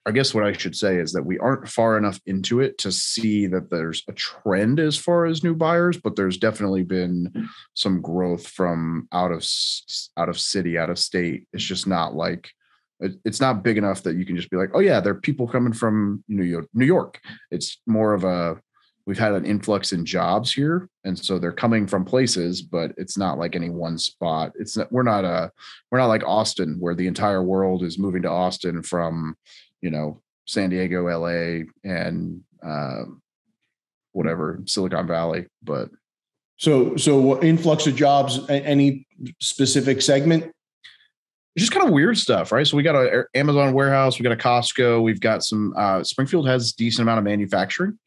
I 0.04 0.10
guess 0.10 0.34
what 0.34 0.44
I 0.44 0.52
should 0.52 0.74
say 0.74 0.96
is 0.96 1.12
that 1.12 1.24
we 1.24 1.38
aren't 1.38 1.68
far 1.68 1.96
enough 1.96 2.20
into 2.26 2.60
it 2.60 2.76
to 2.78 2.90
see 2.90 3.46
that 3.46 3.70
there's 3.70 4.02
a 4.08 4.12
trend 4.12 4.80
as 4.80 4.96
far 4.96 5.26
as 5.26 5.44
new 5.44 5.54
buyers, 5.54 5.96
but 5.96 6.16
there's 6.16 6.38
definitely 6.38 6.82
been 6.82 7.48
some 7.74 8.00
growth 8.00 8.48
from 8.48 9.06
out 9.12 9.30
of 9.30 9.46
out 10.16 10.28
of 10.28 10.40
city, 10.40 10.76
out 10.76 10.90
of 10.90 10.98
state. 10.98 11.46
It's 11.52 11.62
just 11.62 11.86
not 11.86 12.14
like 12.14 12.50
it's 13.24 13.40
not 13.40 13.62
big 13.62 13.78
enough 13.78 14.02
that 14.02 14.16
you 14.16 14.24
can 14.24 14.36
just 14.36 14.50
be 14.50 14.56
like, 14.56 14.70
oh 14.74 14.80
yeah, 14.80 15.00
there 15.00 15.12
are 15.12 15.20
people 15.20 15.46
coming 15.46 15.72
from 15.72 16.24
New 16.28 16.44
York. 16.44 16.66
New 16.74 16.86
York. 16.86 17.20
It's 17.50 17.80
more 17.86 18.12
of 18.12 18.24
a 18.24 18.60
we've 19.06 19.18
had 19.18 19.32
an 19.32 19.44
influx 19.44 19.92
in 19.92 20.04
jobs 20.04 20.52
here, 20.52 20.88
and 21.04 21.18
so 21.18 21.38
they're 21.38 21.52
coming 21.52 21.86
from 21.86 22.04
places, 22.04 22.62
but 22.62 22.92
it's 22.96 23.18
not 23.18 23.38
like 23.38 23.54
any 23.54 23.70
one 23.70 23.98
spot. 23.98 24.52
It's 24.56 24.76
not, 24.76 24.90
we're 24.90 25.02
not 25.02 25.24
a 25.24 25.52
we're 25.90 25.98
not 25.98 26.06
like 26.06 26.24
Austin 26.24 26.76
where 26.80 26.94
the 26.94 27.06
entire 27.06 27.42
world 27.42 27.84
is 27.84 27.98
moving 27.98 28.22
to 28.22 28.30
Austin 28.30 28.82
from 28.82 29.36
you 29.82 29.90
know 29.90 30.20
San 30.46 30.70
Diego, 30.70 31.06
L.A. 31.08 31.64
and 31.84 32.42
uh, 32.66 33.02
whatever 34.12 34.60
Silicon 34.66 35.06
Valley, 35.06 35.46
but. 35.62 35.90
So, 36.58 36.94
so 36.94 37.20
what 37.20 37.42
influx 37.42 37.88
of 37.88 37.96
jobs. 37.96 38.38
Any 38.48 39.04
specific 39.40 40.00
segment? 40.00 40.52
just 41.58 41.72
kind 41.72 41.86
of 41.86 41.92
weird 41.92 42.16
stuff, 42.16 42.50
right? 42.52 42.66
So 42.66 42.76
we 42.76 42.82
got 42.82 42.94
a 42.94 43.24
Amazon 43.34 43.74
warehouse, 43.74 44.18
we 44.18 44.22
got 44.22 44.32
a 44.32 44.36
Costco, 44.36 45.02
we've 45.02 45.20
got 45.20 45.42
some 45.42 45.74
uh, 45.76 46.02
Springfield 46.02 46.48
has 46.48 46.72
decent 46.72 47.02
amount 47.02 47.18
of 47.18 47.24
manufacturing. 47.24 47.98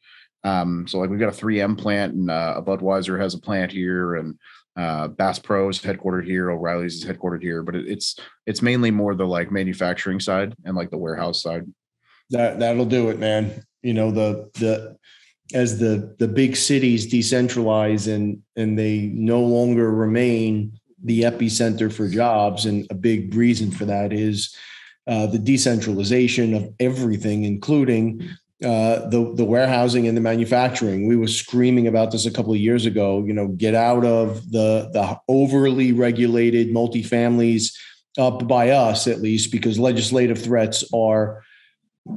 Um, 0.42 0.86
so 0.88 0.98
like 0.98 1.10
we've 1.10 1.20
got 1.20 1.28
a 1.28 1.44
3M 1.44 1.78
plant 1.78 2.14
and 2.14 2.30
uh, 2.30 2.54
a 2.56 2.62
Budweiser 2.62 3.20
has 3.20 3.34
a 3.34 3.40
plant 3.40 3.72
here 3.72 4.16
and 4.16 4.36
uh, 4.76 5.08
Bass 5.08 5.38
Pro 5.38 5.68
is 5.68 5.78
headquartered 5.78 6.26
here, 6.26 6.50
O'Reilly's 6.50 6.96
is 6.96 7.04
headquartered 7.04 7.42
here, 7.42 7.62
but 7.62 7.74
it, 7.74 7.88
it's 7.88 8.18
it's 8.46 8.62
mainly 8.62 8.90
more 8.90 9.14
the 9.14 9.26
like 9.26 9.50
manufacturing 9.50 10.20
side 10.20 10.54
and 10.64 10.76
like 10.76 10.90
the 10.90 10.98
warehouse 10.98 11.42
side. 11.42 11.64
That 12.30 12.58
that'll 12.58 12.84
do 12.84 13.08
it, 13.10 13.18
man. 13.18 13.64
You 13.82 13.94
know 13.94 14.10
the 14.10 14.50
the 14.54 14.96
as 15.54 15.78
the 15.78 16.14
the 16.18 16.28
big 16.28 16.56
cities 16.56 17.10
decentralize 17.10 18.12
and 18.12 18.42
and 18.56 18.78
they 18.78 19.10
no 19.14 19.40
longer 19.40 19.90
remain 19.92 20.78
the 21.02 21.22
epicenter 21.22 21.92
for 21.92 22.08
jobs. 22.08 22.66
And 22.66 22.86
a 22.90 22.94
big 22.94 23.34
reason 23.34 23.70
for 23.70 23.84
that 23.84 24.12
is 24.12 24.54
uh, 25.06 25.26
the 25.26 25.38
decentralization 25.38 26.52
of 26.52 26.74
everything, 26.80 27.44
including 27.44 28.28
uh, 28.64 29.06
the 29.08 29.32
the 29.34 29.44
warehousing 29.44 30.08
and 30.08 30.16
the 30.16 30.20
manufacturing. 30.22 31.06
We 31.06 31.16
were 31.16 31.28
screaming 31.28 31.86
about 31.86 32.10
this 32.10 32.24
a 32.24 32.30
couple 32.30 32.52
of 32.52 32.58
years 32.58 32.86
ago. 32.86 33.22
You 33.26 33.34
know, 33.34 33.48
get 33.48 33.74
out 33.74 34.04
of 34.04 34.50
the 34.50 34.88
the 34.92 35.18
overly 35.28 35.92
regulated 35.92 36.68
multifamilies 36.68 37.74
up 38.18 38.48
by 38.48 38.70
us 38.70 39.06
at 39.06 39.20
least, 39.20 39.52
because 39.52 39.78
legislative 39.78 40.42
threats 40.42 40.84
are 40.94 41.42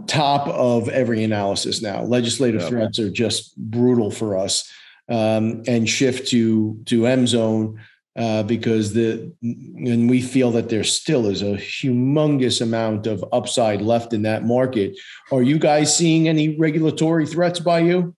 top 0.08 0.48
of 0.48 0.88
every 0.90 1.24
analysis 1.24 1.82
now. 1.82 2.04
Legislative 2.04 2.62
yeah. 2.62 2.70
threats 2.70 3.00
are 3.00 3.12
just 3.12 3.58
brutal 3.58 4.10
for 4.10 4.38
us, 4.38 4.72
um, 5.10 5.64
and 5.68 5.90
shift 5.90 6.30
to 6.30 6.80
to 6.86 7.06
M 7.06 7.28
zone 7.28 7.82
uh, 8.18 8.44
because 8.44 8.94
the 8.94 9.32
and 9.42 10.10
we 10.10 10.22
feel 10.22 10.52
that 10.52 10.70
there 10.70 10.84
still 10.84 11.28
is 11.28 11.42
a 11.42 11.56
humongous 11.56 12.62
amount 12.62 13.08
of 13.08 13.24
upside 13.32 13.82
left 13.82 14.14
in 14.14 14.24
that 14.24 14.46
market. 14.46 14.98
Are 15.32 15.44
you 15.44 15.60
guys 15.60 15.96
seeing 15.96 16.28
any 16.28 16.58
regulatory 16.58 17.26
threats 17.26 17.60
by 17.60 17.80
you? 17.80 18.16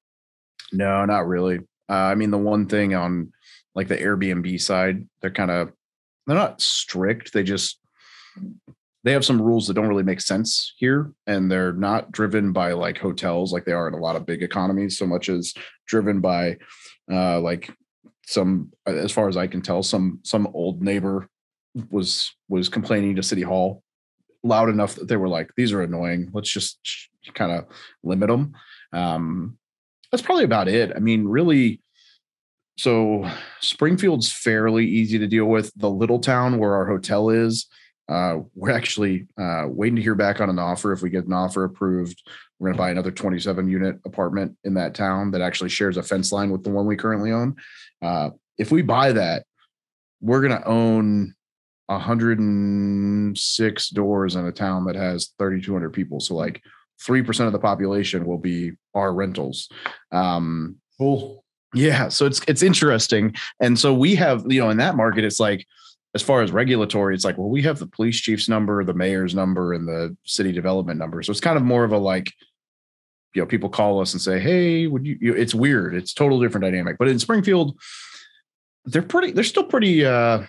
No, 0.72 1.06
not 1.06 1.28
really. 1.28 1.60
Uh, 1.90 1.94
I 1.94 2.16
mean, 2.16 2.32
the 2.32 2.38
one 2.38 2.68
thing 2.68 2.96
on 2.96 3.34
like 3.76 3.88
the 3.88 3.98
Airbnb 3.98 4.62
side, 4.62 5.08
they're 5.22 5.30
kind 5.32 5.52
of 5.52 5.72
they're 6.26 6.38
not 6.38 6.62
strict. 6.62 7.34
They 7.34 7.44
just 7.44 7.80
they 9.04 9.12
have 9.12 9.26
some 9.26 9.42
rules 9.42 9.68
that 9.68 9.74
don't 9.74 9.88
really 9.88 10.04
make 10.04 10.22
sense 10.22 10.74
here, 10.78 11.12
and 11.28 11.52
they're 11.52 11.74
not 11.74 12.12
driven 12.12 12.54
by 12.54 12.74
like 12.74 12.98
hotels 12.98 13.52
like 13.52 13.66
they 13.66 13.72
are 13.72 13.88
in 13.88 13.94
a 13.94 14.00
lot 14.00 14.16
of 14.16 14.26
big 14.26 14.44
economies, 14.44 14.98
so 14.98 15.06
much 15.06 15.28
as 15.28 15.54
driven 15.88 16.22
by 16.22 16.58
uh, 17.12 17.40
like 17.42 17.72
some 18.25 18.72
as 18.86 19.12
far 19.12 19.28
as 19.28 19.38
i 19.38 19.48
can 19.48 19.62
tell 19.62 19.84
some 19.84 20.20
some 20.24 20.48
old 20.54 20.82
neighbor 20.82 21.28
was 21.90 22.34
was 22.50 22.70
complaining 22.70 23.16
to 23.16 23.24
city 23.24 23.42
hall 23.42 23.84
loud 24.44 24.70
enough 24.70 24.96
that 24.96 25.08
they 25.08 25.18
were 25.18 25.28
like 25.28 25.51
these 25.56 25.72
are 25.72 25.82
annoying. 25.82 26.30
Let's 26.34 26.51
just 26.51 26.80
kind 27.34 27.51
of 27.51 27.66
limit 28.04 28.30
them 28.30 28.54
um 28.94 29.58
that's 30.12 30.24
probably 30.24 30.44
about 30.44 30.68
it. 30.68 30.92
I 30.96 31.00
mean 31.00 31.25
really 31.25 31.82
so 32.78 33.30
springfield's 33.60 34.32
fairly 34.32 34.86
easy 34.86 35.20
to 35.20 35.28
deal 35.28 35.46
with. 35.46 35.72
The 35.75 35.90
little 35.90 36.20
town 36.20 36.58
where 36.58 36.74
our 36.74 36.86
hotel 36.86 37.30
is 37.30 37.68
uh, 38.10 38.40
we're 38.56 38.72
actually 38.72 39.28
uh, 39.40 39.66
waiting 39.68 39.96
to 39.96 40.01
hear 40.01 40.16
back 40.16 40.42
on 40.42 40.50
an 40.50 40.60
offer. 40.60 40.92
If 40.92 41.01
we 41.01 41.10
get 41.10 41.25
an 41.25 41.34
offer 41.34 41.63
approved, 41.63 42.22
we're 42.62 42.68
going 42.68 42.75
to 42.75 42.84
buy 42.84 42.91
another 42.91 43.10
27 43.10 43.68
unit 43.68 44.00
apartment 44.06 44.56
in 44.63 44.75
that 44.75 44.94
town 44.94 45.32
that 45.32 45.41
actually 45.41 45.72
shares 45.72 45.98
a 45.98 46.03
fence 46.03 46.32
line 46.32 46.51
with 46.51 46.63
the 46.63 46.70
one 46.70 46.86
we 46.86 46.96
currently 46.96 47.32
own. 47.32 47.56
Uh, 48.03 48.30
if 48.60 48.72
we 48.72 48.84
buy 48.84 49.12
that, 49.12 49.46
we're 50.22 50.41
going 50.41 50.62
to 50.62 50.68
own 50.68 51.34
106 51.88 53.89
doors 53.89 54.36
in 54.36 54.46
a 54.46 54.51
town 54.51 54.86
that 54.86 54.96
has 54.96 55.34
3,200 55.39 55.91
people. 55.91 56.20
So 56.20 56.36
like 56.36 56.62
3% 57.03 57.48
of 57.48 57.51
the 57.51 57.58
population 57.58 58.27
will 58.27 58.38
be 58.38 58.74
our 58.94 59.12
rentals. 59.12 59.68
Um, 60.12 60.75
cool. 61.00 61.44
Yeah. 61.74 62.10
So 62.10 62.27
it's, 62.27 62.41
it's 62.48 62.62
interesting. 62.62 63.34
And 63.60 63.80
so 63.80 63.91
we 63.91 64.13
have, 64.15 64.46
you 64.48 64.62
know, 64.62 64.70
in 64.70 64.77
that 64.77 64.96
market, 64.96 65.24
it's 65.24 65.39
like, 65.39 65.65
as 66.13 66.22
far 66.22 66.41
as 66.41 66.51
regulatory, 66.51 67.15
it's 67.15 67.25
like, 67.25 67.38
well, 67.38 67.50
we 67.50 67.63
have 67.63 67.80
the 67.80 67.88
police 67.88 68.20
chief's 68.20 68.50
number, 68.50 68.84
the 68.84 68.94
mayor's 68.94 69.34
number, 69.34 69.74
and 69.74 69.88
the 69.88 70.15
city 70.25 70.51
development 70.51 71.00
number. 71.00 71.24
So 71.24 71.32
it's 71.32 71.39
kind 71.39 71.58
of 71.58 71.63
more 71.63 71.86
of 71.86 71.94
a 71.94 71.98
like, 71.98 72.32
you 73.34 73.42
know 73.42 73.46
people 73.46 73.70
call 73.70 74.02
us 74.02 74.14
and 74.14 74.22
say 74.22 74.40
hey 74.40 74.88
would 74.88 75.06
you, 75.06 75.18
you 75.20 75.34
it's 75.34 75.56
weird. 75.56 75.96
It's 75.96 76.14
total 76.14 76.40
different 76.40 76.64
dynamic. 76.64 76.98
But 76.98 77.08
in 77.08 77.20
springfield 77.20 77.80
they're 78.86 79.02
pretty 79.02 79.32
they're 79.32 79.44
still 79.44 79.64
pretty 79.64 80.06
uh 80.06 80.44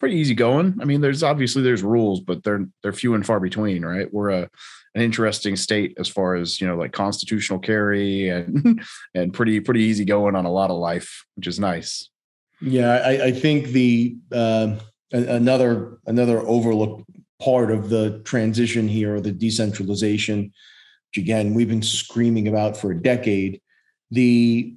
pretty 0.00 0.16
easy 0.16 0.34
going. 0.34 0.78
I 0.80 0.84
mean 0.84 1.00
there's 1.00 1.22
obviously 1.22 1.62
there's 1.62 1.82
rules 1.82 2.20
but 2.20 2.42
they're 2.42 2.66
they're 2.82 2.92
few 2.92 3.14
and 3.14 3.24
far 3.24 3.40
between 3.40 3.84
right? 3.84 4.12
We're 4.12 4.30
a 4.30 4.50
an 4.94 5.02
interesting 5.02 5.56
state 5.56 5.96
as 5.98 6.08
far 6.08 6.36
as 6.36 6.60
you 6.60 6.66
know 6.66 6.76
like 6.76 6.92
constitutional 6.92 7.58
carry 7.58 8.28
and 8.28 8.80
and 9.14 9.32
pretty 9.32 9.60
pretty 9.60 9.82
easy 9.82 10.04
going 10.04 10.36
on 10.36 10.44
a 10.44 10.52
lot 10.52 10.70
of 10.70 10.76
life 10.76 11.24
which 11.34 11.46
is 11.46 11.58
nice. 11.58 12.08
Yeah 12.60 13.02
i, 13.04 13.24
I 13.26 13.32
think 13.32 13.68
the 13.68 14.16
uh, 14.32 14.76
another 15.12 15.98
another 16.06 16.40
overlooked 16.40 17.10
part 17.40 17.70
of 17.70 17.90
the 17.90 18.20
transition 18.24 18.88
here 18.88 19.16
or 19.16 19.20
the 19.20 19.32
decentralization 19.32 20.52
which 21.14 21.22
again 21.22 21.54
we've 21.54 21.68
been 21.68 21.82
screaming 21.82 22.48
about 22.48 22.76
for 22.76 22.90
a 22.90 23.00
decade. 23.00 23.60
The 24.10 24.74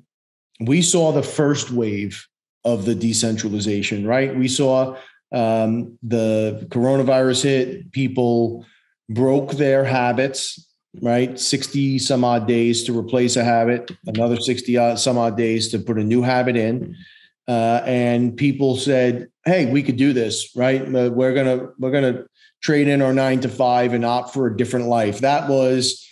we 0.60 0.82
saw 0.82 1.12
the 1.12 1.24
first 1.24 1.72
wave 1.72 2.28
of 2.66 2.86
the 2.86 2.96
decentralization, 2.96 4.06
right? 4.06 4.36
We 4.36 4.48
saw 4.48 4.98
um, 5.32 5.98
the 6.02 6.68
coronavirus 6.70 7.44
hit, 7.44 7.92
people 7.92 8.66
broke 9.10 9.54
their 9.54 9.84
habits, 9.84 10.68
right? 11.02 11.40
60 11.40 12.00
some 12.00 12.24
odd 12.24 12.48
days 12.48 12.84
to 12.86 12.98
replace 12.98 13.36
a 13.36 13.44
habit, 13.44 13.92
another 14.08 14.38
60 14.38 14.78
odd, 14.78 15.00
some 15.00 15.18
odd 15.18 15.38
days 15.38 15.70
to 15.70 15.80
put 15.80 15.98
a 15.98 16.04
new 16.04 16.22
habit 16.22 16.56
in. 16.56 16.96
Uh, 17.48 17.82
and 17.86 18.36
people 18.36 18.76
said, 18.76 19.30
"Hey, 19.46 19.68
we 19.68 19.82
could 19.82 19.96
do 19.96 20.12
this, 20.12 20.52
right? 20.56 20.82
Uh, 20.84 21.10
we're 21.14 21.34
gonna 21.34 21.70
we're 21.80 21.92
gonna 21.92 22.26
trade 22.62 22.90
in 22.90 23.02
our 23.02 23.14
nine 23.14 23.40
to 23.42 23.48
five 23.48 23.94
and 23.94 24.04
opt 24.04 24.34
for 24.34 24.48
a 24.48 24.58
different 24.58 24.88
life." 24.88 25.20
That 25.20 25.48
was 25.48 26.04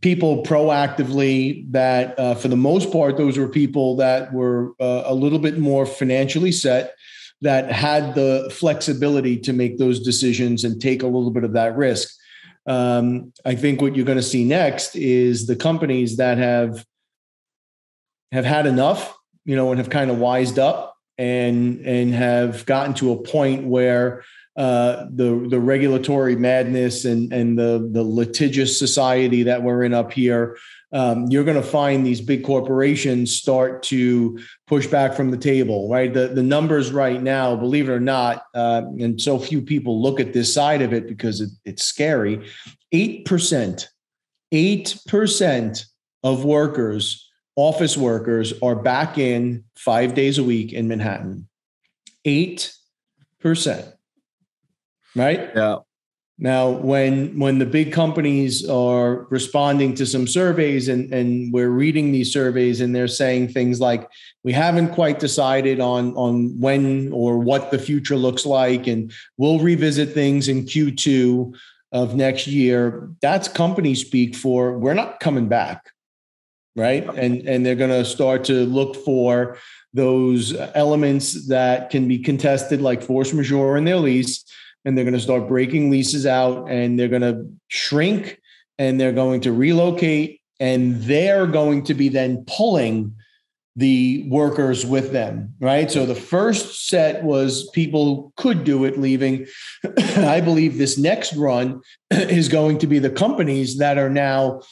people 0.00 0.42
proactively 0.42 1.70
that 1.72 2.18
uh, 2.18 2.34
for 2.34 2.48
the 2.48 2.56
most 2.56 2.92
part 2.92 3.16
those 3.16 3.38
were 3.38 3.48
people 3.48 3.96
that 3.96 4.32
were 4.32 4.72
uh, 4.80 5.02
a 5.06 5.14
little 5.14 5.38
bit 5.38 5.58
more 5.58 5.86
financially 5.86 6.52
set 6.52 6.94
that 7.42 7.70
had 7.70 8.14
the 8.14 8.50
flexibility 8.52 9.36
to 9.36 9.52
make 9.52 9.78
those 9.78 10.00
decisions 10.00 10.64
and 10.64 10.80
take 10.80 11.02
a 11.02 11.06
little 11.06 11.30
bit 11.30 11.44
of 11.44 11.52
that 11.52 11.76
risk. 11.76 12.14
Um, 12.66 13.32
i 13.44 13.54
think 13.54 13.80
what 13.80 13.94
you're 13.94 14.04
going 14.04 14.18
to 14.18 14.22
see 14.22 14.44
next 14.44 14.96
is 14.96 15.46
the 15.46 15.54
companies 15.54 16.16
that 16.16 16.36
have 16.38 16.84
have 18.32 18.44
had 18.44 18.66
enough 18.66 19.16
you 19.44 19.54
know 19.54 19.70
and 19.70 19.78
have 19.78 19.88
kind 19.88 20.10
of 20.10 20.18
wised 20.18 20.58
up 20.58 20.96
and 21.16 21.80
and 21.86 22.12
have 22.12 22.66
gotten 22.66 22.92
to 22.94 23.12
a 23.12 23.22
point 23.22 23.64
where 23.64 24.24
uh, 24.56 25.06
the 25.10 25.46
the 25.50 25.60
regulatory 25.60 26.34
madness 26.34 27.04
and 27.04 27.30
and 27.30 27.58
the 27.58 27.88
the 27.92 28.02
litigious 28.02 28.78
society 28.78 29.42
that 29.42 29.62
we're 29.62 29.84
in 29.84 29.92
up 29.92 30.10
here, 30.12 30.56
um, 30.92 31.26
you're 31.26 31.44
going 31.44 31.60
to 31.60 31.62
find 31.62 32.06
these 32.06 32.22
big 32.22 32.42
corporations 32.42 33.36
start 33.36 33.82
to 33.82 34.38
push 34.66 34.86
back 34.86 35.12
from 35.12 35.30
the 35.30 35.36
table. 35.36 35.90
Right, 35.90 36.12
the 36.12 36.28
the 36.28 36.42
numbers 36.42 36.90
right 36.90 37.22
now, 37.22 37.54
believe 37.54 37.90
it 37.90 37.92
or 37.92 38.00
not, 38.00 38.44
uh, 38.54 38.82
and 38.98 39.20
so 39.20 39.38
few 39.38 39.60
people 39.60 40.00
look 40.00 40.20
at 40.20 40.32
this 40.32 40.54
side 40.54 40.80
of 40.80 40.94
it 40.94 41.06
because 41.06 41.42
it, 41.42 41.50
it's 41.66 41.84
scary. 41.84 42.48
Eight 42.92 43.26
percent, 43.26 43.90
eight 44.52 44.96
percent 45.06 45.84
of 46.22 46.46
workers, 46.46 47.30
office 47.56 47.94
workers, 47.94 48.54
are 48.62 48.74
back 48.74 49.18
in 49.18 49.64
five 49.74 50.14
days 50.14 50.38
a 50.38 50.44
week 50.44 50.72
in 50.72 50.88
Manhattan. 50.88 51.46
Eight 52.24 52.72
percent 53.38 53.95
right? 55.16 55.50
Yeah. 55.54 55.78
Now, 56.38 56.68
when 56.68 57.38
when 57.38 57.58
the 57.58 57.64
big 57.64 57.92
companies 57.92 58.68
are 58.68 59.26
responding 59.30 59.94
to 59.94 60.04
some 60.04 60.26
surveys 60.26 60.88
and, 60.88 61.10
and 61.12 61.50
we're 61.50 61.70
reading 61.70 62.12
these 62.12 62.30
surveys 62.30 62.82
and 62.82 62.94
they're 62.94 63.08
saying 63.08 63.48
things 63.48 63.80
like, 63.80 64.06
we 64.44 64.52
haven't 64.52 64.92
quite 64.92 65.18
decided 65.18 65.80
on, 65.80 66.12
on 66.14 66.60
when 66.60 67.10
or 67.10 67.38
what 67.38 67.70
the 67.70 67.78
future 67.78 68.16
looks 68.16 68.44
like, 68.44 68.86
and 68.86 69.12
we'll 69.38 69.60
revisit 69.60 70.12
things 70.12 70.48
in 70.48 70.66
Q2 70.66 71.56
of 71.92 72.14
next 72.14 72.46
year, 72.46 73.08
that's 73.22 73.48
company 73.48 73.94
speak 73.94 74.34
for 74.36 74.78
we're 74.78 74.92
not 74.92 75.20
coming 75.20 75.48
back. 75.48 75.90
Right. 76.74 77.08
And 77.16 77.48
and 77.48 77.64
they're 77.64 77.76
gonna 77.76 78.04
start 78.04 78.44
to 78.44 78.66
look 78.66 78.96
for 78.96 79.56
those 79.94 80.54
elements 80.74 81.48
that 81.48 81.88
can 81.88 82.06
be 82.06 82.18
contested, 82.18 82.82
like 82.82 83.02
force 83.02 83.32
majeure 83.32 83.78
in 83.78 83.84
their 83.84 83.96
lease 83.96 84.44
and 84.86 84.96
they're 84.96 85.04
going 85.04 85.12
to 85.12 85.20
start 85.20 85.48
breaking 85.48 85.90
leases 85.90 86.24
out 86.24 86.70
and 86.70 86.98
they're 86.98 87.08
going 87.08 87.20
to 87.20 87.46
shrink 87.68 88.40
and 88.78 88.98
they're 88.98 89.12
going 89.12 89.42
to 89.42 89.52
relocate 89.52 90.40
and 90.60 91.02
they're 91.02 91.46
going 91.46 91.82
to 91.84 91.92
be 91.92 92.08
then 92.08 92.44
pulling 92.46 93.14
the 93.74 94.26
workers 94.30 94.86
with 94.86 95.12
them 95.12 95.54
right? 95.60 95.90
So 95.90 96.06
the 96.06 96.14
first 96.14 96.88
set 96.88 97.22
was 97.22 97.68
people 97.70 98.32
could 98.36 98.64
do 98.64 98.84
it 98.84 98.98
leaving. 98.98 99.46
I 100.16 100.40
believe 100.40 100.78
this 100.78 100.96
next 100.96 101.34
run 101.34 101.82
is 102.10 102.48
going 102.48 102.78
to 102.78 102.86
be 102.86 102.98
the 102.98 103.10
companies 103.10 103.78
that 103.78 103.98
are 103.98 104.10
now 104.10 104.62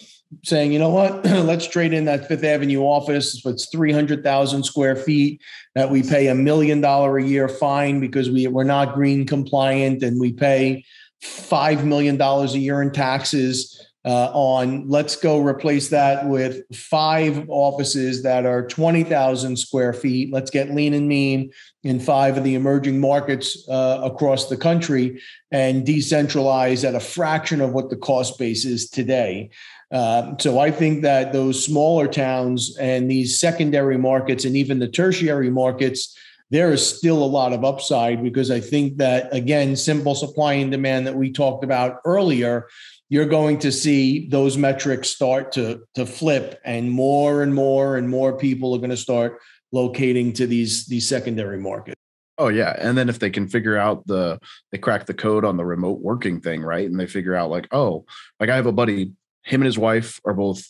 saying, 0.43 0.73
you 0.73 0.79
know 0.79 0.89
what, 0.89 1.25
let's 1.25 1.67
trade 1.67 1.93
in 1.93 2.05
that 2.07 2.29
Fifth 2.29 2.45
Avenue 2.45 2.81
office. 2.81 3.45
It's 3.45 3.69
300,000 3.71 4.63
square 4.65 4.97
feet 4.97 5.41
that 5.75 5.91
we 5.91 6.03
pay 6.03 6.29
a 6.29 6.35
million 6.35 6.81
dollar 6.81 7.19
a 7.19 7.25
year 7.25 7.49
fine 7.49 8.01
because 8.01 8.31
we, 8.31 8.47
we're 8.47 8.65
not 8.65 8.95
green 8.95 9.27
compliant 9.27 10.03
and 10.03 10.21
we 10.21 10.33
pay 10.33 10.85
$5 11.23 11.85
million 11.85 12.21
a 12.21 12.47
year 12.47 12.83
in 12.83 12.91
taxes. 12.91 13.81
uh, 14.05 14.31
on 14.35 14.87
let's 14.87 15.17
go 15.17 15.41
replace 15.41 15.89
that 15.89 16.29
with 16.29 16.63
five 16.77 17.49
offices 17.49 18.23
that 18.23 18.45
are 18.45 18.67
20,000 18.67 19.59
square 19.59 19.95
feet. 19.95 20.31
Let's 20.31 20.51
get 20.51 20.75
lean 20.75 20.93
and 20.93 21.09
mean 21.09 21.51
in 21.85 21.99
five 21.99 22.37
of 22.37 22.45
the 22.45 22.55
emerging 22.55 23.01
markets 23.01 23.67
uh, 23.69 24.01
across 24.05 24.49
the 24.49 24.59
country 24.59 25.23
and 25.51 25.87
decentralize 25.87 26.87
at 26.87 26.95
a 26.95 27.01
fraction 27.01 27.63
of 27.63 27.73
what 27.73 27.89
the 27.89 27.97
cost 27.97 28.39
base 28.39 28.67
is 28.67 28.91
today. 28.91 29.51
Uh, 29.95 30.37
so 30.39 30.59
I 30.59 30.71
think 30.71 31.03
that 31.03 31.33
those 31.33 31.65
smaller 31.65 32.09
towns 32.09 32.77
and 32.79 33.11
these 33.11 33.39
secondary 33.39 33.97
markets 33.97 34.45
and 34.45 34.57
even 34.57 34.81
the 34.81 34.89
tertiary 34.89 35.51
markets, 35.51 36.19
there 36.51 36.73
is 36.73 36.85
still 36.85 37.23
a 37.23 37.25
lot 37.25 37.53
of 37.53 37.65
upside 37.65 38.23
because 38.23 38.51
I 38.51 38.61
think 38.61 38.99
that 38.99 39.33
again, 39.33 39.77
simple 39.77 40.15
supply 40.17 40.55
and 40.55 40.71
demand 40.71 41.07
that 41.07 41.15
we 41.15 41.33
talked 41.33 41.65
about 41.65 42.01
earlier 42.05 42.67
you're 43.09 43.27
going 43.27 43.59
to 43.61 43.71
see 43.71 44.29
those 44.29 44.57
metrics 44.57 45.09
start 45.09 45.53
to 45.53 45.83
to 45.95 46.07
flip 46.07 46.61
and 46.65 46.91
more 46.91 47.43
and 47.43 47.55
more 47.55 47.97
and 47.97 48.09
more 48.09 48.37
people 48.37 48.75
are 48.75 48.79
going 48.79 48.91
to 48.91 48.97
start 48.97 49.41
locating 49.73 50.33
to 50.33 50.47
these 50.47 50.87
these 50.87 51.09
secondary 51.09 51.59
markets. 51.59 52.01
Oh 52.39 52.49
yeah. 52.49 52.75
And 52.77 52.99
then 52.99 53.09
if 53.09 53.21
they 53.21 53.31
can 53.31 53.47
figure 53.47 53.77
out 53.77 54.07
the 54.07 54.41
they 54.73 54.79
crack 54.79 55.07
the 55.07 55.15
code 55.15 55.45
on 55.45 55.57
the 55.57 55.65
remote 55.65 56.01
working 56.01 56.41
thing 56.41 56.63
right? 56.63 56.89
And 56.89 56.99
they 56.99 57.07
figure 57.07 57.35
out 57.35 57.51
like 57.51 57.69
oh 57.73 58.05
like 58.41 58.51
i 58.51 58.57
have 58.57 58.67
a 58.67 58.73
buddy 58.73 59.13
him 59.45 59.61
and 59.61 59.67
his 59.67 59.79
wife 59.79 60.21
are 60.25 60.35
both 60.35 60.65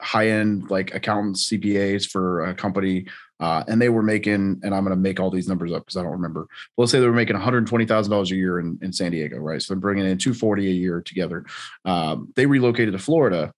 high 0.00 0.28
end 0.28 0.70
like 0.70 0.94
accountants 0.94 1.48
cpas 1.48 2.08
for 2.08 2.44
a 2.46 2.54
company 2.54 3.06
uh, 3.40 3.64
and 3.66 3.80
they 3.80 3.88
were 3.88 4.02
making, 4.02 4.60
and 4.62 4.74
I'm 4.74 4.84
going 4.84 4.94
to 4.94 5.00
make 5.00 5.18
all 5.18 5.30
these 5.30 5.48
numbers 5.48 5.72
up 5.72 5.82
because 5.82 5.96
I 5.96 6.02
don't 6.02 6.12
remember. 6.12 6.46
But 6.76 6.82
let's 6.82 6.92
say 6.92 7.00
they 7.00 7.06
were 7.06 7.12
making 7.12 7.36
$120,000 7.36 8.30
a 8.30 8.34
year 8.36 8.60
in, 8.60 8.78
in 8.82 8.92
San 8.92 9.12
Diego, 9.12 9.38
right? 9.38 9.62
So 9.62 9.72
they're 9.72 9.80
bringing 9.80 10.04
in 10.04 10.18
240 10.18 10.68
a 10.68 10.70
year 10.70 11.00
together. 11.00 11.46
Um, 11.86 12.32
they 12.36 12.44
relocated 12.44 12.92
to 12.92 12.98
Florida 12.98 13.50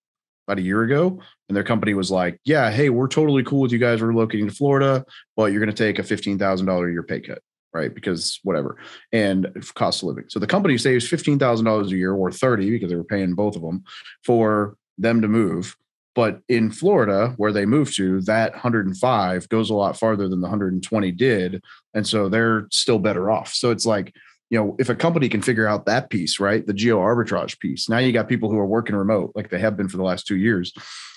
about 0.46 0.60
a 0.60 0.62
year 0.62 0.84
ago, 0.84 1.20
and 1.48 1.56
their 1.56 1.64
company 1.64 1.94
was 1.94 2.12
like, 2.12 2.38
"Yeah, 2.44 2.70
hey, 2.70 2.90
we're 2.90 3.08
totally 3.08 3.42
cool 3.42 3.60
with 3.60 3.72
you 3.72 3.78
guys 3.78 4.00
relocating 4.00 4.48
to 4.48 4.54
Florida, 4.54 5.04
but 5.36 5.52
you're 5.52 5.64
going 5.64 5.74
to 5.74 5.84
take 5.84 5.98
a 5.98 6.02
$15,000 6.02 6.88
a 6.88 6.92
year 6.92 7.02
pay 7.02 7.20
cut." 7.20 7.42
Right, 7.74 7.94
because 7.94 8.38
whatever, 8.42 8.76
and 9.12 9.48
cost 9.74 10.02
of 10.02 10.08
living. 10.08 10.24
So 10.28 10.38
the 10.38 10.46
company 10.46 10.76
saves 10.76 11.08
fifteen 11.08 11.38
thousand 11.38 11.64
dollars 11.64 11.90
a 11.90 11.96
year, 11.96 12.12
or 12.12 12.30
thirty, 12.30 12.70
because 12.70 12.90
they 12.90 12.96
were 12.96 13.04
paying 13.04 13.34
both 13.34 13.56
of 13.56 13.62
them 13.62 13.84
for 14.22 14.76
them 14.98 15.22
to 15.22 15.28
move 15.28 15.76
but 16.14 16.42
in 16.48 16.70
Florida, 16.70 17.34
where 17.36 17.52
they 17.52 17.64
moved 17.64 17.96
to, 17.96 18.20
that 18.22 18.52
105 18.52 19.48
goes 19.48 19.70
a 19.70 19.74
lot 19.74 19.98
farther 19.98 20.28
than 20.28 20.40
the 20.40 20.46
120 20.46 21.10
did. 21.12 21.62
And 21.94 22.06
so 22.06 22.28
they're 22.28 22.66
still 22.70 22.98
better 22.98 23.30
off. 23.30 23.54
So 23.54 23.70
it's 23.70 23.86
like, 23.86 24.14
you 24.50 24.58
know, 24.58 24.76
if 24.78 24.90
a 24.90 24.94
company 24.94 25.30
can 25.30 25.40
figure 25.40 25.66
out 25.66 25.86
that 25.86 26.10
piece, 26.10 26.38
right? 26.38 26.66
The 26.66 26.74
geo 26.74 26.98
arbitrage 26.98 27.58
piece. 27.58 27.88
Now 27.88 27.98
you 27.98 28.12
got 28.12 28.28
people 28.28 28.50
who 28.50 28.58
are 28.58 28.66
working 28.66 28.94
remote 28.94 29.32
like 29.34 29.48
they 29.48 29.58
have 29.58 29.76
been 29.76 29.88
for 29.88 29.96
the 29.96 30.02
last 30.02 30.26
two 30.26 30.36
years. 30.36 30.74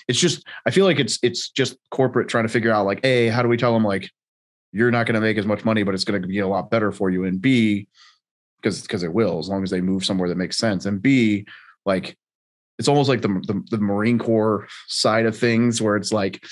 It's 0.08 0.18
just, 0.18 0.46
I 0.64 0.70
feel 0.70 0.86
like 0.86 0.98
it's 0.98 1.18
it's 1.22 1.50
just 1.50 1.76
corporate 1.90 2.28
trying 2.28 2.46
to 2.46 2.52
figure 2.52 2.70
out 2.70 2.86
like, 2.86 3.04
A, 3.04 3.28
how 3.28 3.42
do 3.42 3.48
we 3.48 3.58
tell 3.58 3.74
them 3.74 3.84
like 3.84 4.10
you're 4.76 4.90
not 4.90 5.06
going 5.06 5.14
to 5.14 5.20
make 5.20 5.38
as 5.38 5.46
much 5.46 5.64
money, 5.64 5.82
but 5.82 5.94
it's 5.94 6.04
going 6.04 6.20
to 6.20 6.28
be 6.28 6.40
a 6.40 6.46
lot 6.46 6.70
better 6.70 6.92
for 6.92 7.08
you. 7.08 7.24
And 7.24 7.40
B, 7.40 7.88
because 8.60 8.82
because 8.82 9.02
it 9.02 9.12
will, 9.12 9.38
as 9.38 9.48
long 9.48 9.62
as 9.62 9.70
they 9.70 9.80
move 9.80 10.04
somewhere 10.04 10.28
that 10.28 10.36
makes 10.36 10.58
sense. 10.58 10.84
And 10.86 11.00
B, 11.00 11.46
like 11.86 12.16
it's 12.78 12.88
almost 12.88 13.08
like 13.08 13.22
the, 13.22 13.28
the, 13.28 13.62
the 13.70 13.78
Marine 13.78 14.18
Corps 14.18 14.68
side 14.86 15.24
of 15.24 15.36
things, 15.36 15.80
where 15.80 15.96
it's 15.96 16.12
like 16.12 16.44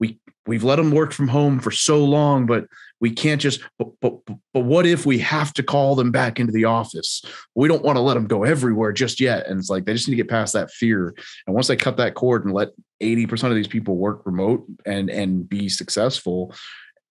we 0.00 0.18
we've 0.46 0.64
let 0.64 0.76
them 0.76 0.90
work 0.90 1.12
from 1.12 1.28
home 1.28 1.60
for 1.60 1.70
so 1.70 2.04
long, 2.04 2.46
but 2.46 2.64
we 3.00 3.10
can't 3.10 3.40
just. 3.40 3.60
But, 3.78 3.88
but 4.00 4.14
but 4.52 4.64
what 4.64 4.86
if 4.86 5.06
we 5.06 5.18
have 5.18 5.52
to 5.54 5.62
call 5.62 5.94
them 5.94 6.10
back 6.10 6.40
into 6.40 6.52
the 6.52 6.64
office? 6.64 7.22
We 7.54 7.68
don't 7.68 7.84
want 7.84 7.96
to 7.96 8.02
let 8.02 8.14
them 8.14 8.26
go 8.26 8.42
everywhere 8.42 8.92
just 8.92 9.20
yet. 9.20 9.46
And 9.46 9.60
it's 9.60 9.70
like 9.70 9.84
they 9.84 9.94
just 9.94 10.08
need 10.08 10.16
to 10.16 10.22
get 10.22 10.30
past 10.30 10.52
that 10.54 10.72
fear. 10.72 11.14
And 11.46 11.54
once 11.54 11.68
they 11.68 11.76
cut 11.76 11.96
that 11.98 12.14
cord 12.14 12.44
and 12.44 12.54
let 12.54 12.70
eighty 13.00 13.26
percent 13.26 13.52
of 13.52 13.56
these 13.56 13.68
people 13.68 13.96
work 13.96 14.22
remote 14.26 14.64
and 14.84 15.10
and 15.10 15.48
be 15.48 15.68
successful, 15.68 16.52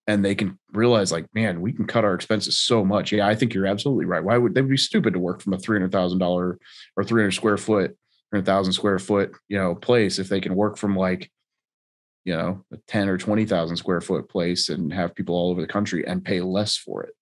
and 0.07 0.23
they 0.23 0.35
can 0.35 0.57
realize 0.71 1.11
like 1.11 1.25
man 1.33 1.61
we 1.61 1.73
can 1.73 1.85
cut 1.85 2.05
our 2.05 2.13
expenses 2.13 2.57
so 2.57 2.83
much 2.83 3.11
yeah 3.11 3.27
i 3.27 3.35
think 3.35 3.53
you're 3.53 3.65
absolutely 3.65 4.05
right 4.05 4.23
why 4.23 4.37
would 4.37 4.55
they 4.55 4.61
be 4.61 4.77
stupid 4.77 5.13
to 5.13 5.19
work 5.19 5.41
from 5.41 5.53
a 5.53 5.57
$300000 5.57 6.21
or 6.95 7.03
300 7.03 7.31
square 7.31 7.57
foot 7.57 7.95
hundred 8.31 8.45
thousand 8.45 8.73
square 8.73 8.99
foot, 8.99 9.31
you 9.47 9.57
know, 9.57 9.75
place 9.75 10.19
if 10.19 10.29
they 10.29 10.41
can 10.41 10.55
work 10.55 10.77
from 10.77 10.95
like, 10.95 11.31
you 12.25 12.35
know, 12.35 12.63
a 12.73 12.77
10 12.87 13.09
or 13.09 13.17
20,000 13.17 13.77
square 13.77 14.01
foot 14.01 14.29
place 14.29 14.69
and 14.69 14.93
have 14.93 15.15
people 15.15 15.35
all 15.35 15.51
over 15.51 15.61
the 15.61 15.67
country 15.67 16.05
and 16.05 16.25
pay 16.25 16.41
less 16.41 16.75
for 16.75 17.03
it. 17.03 17.13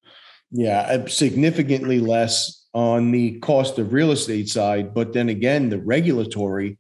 Yeah, 0.52 1.06
significantly 1.08 2.00
less 2.00 2.66
on 2.74 3.12
the 3.12 3.40
cost 3.40 3.78
of 3.78 3.94
real 3.94 4.12
estate 4.12 4.50
side. 4.50 4.94
But 4.94 5.14
then 5.14 5.30
again, 5.30 5.70
the 5.70 5.80
regulatory, 5.80 6.78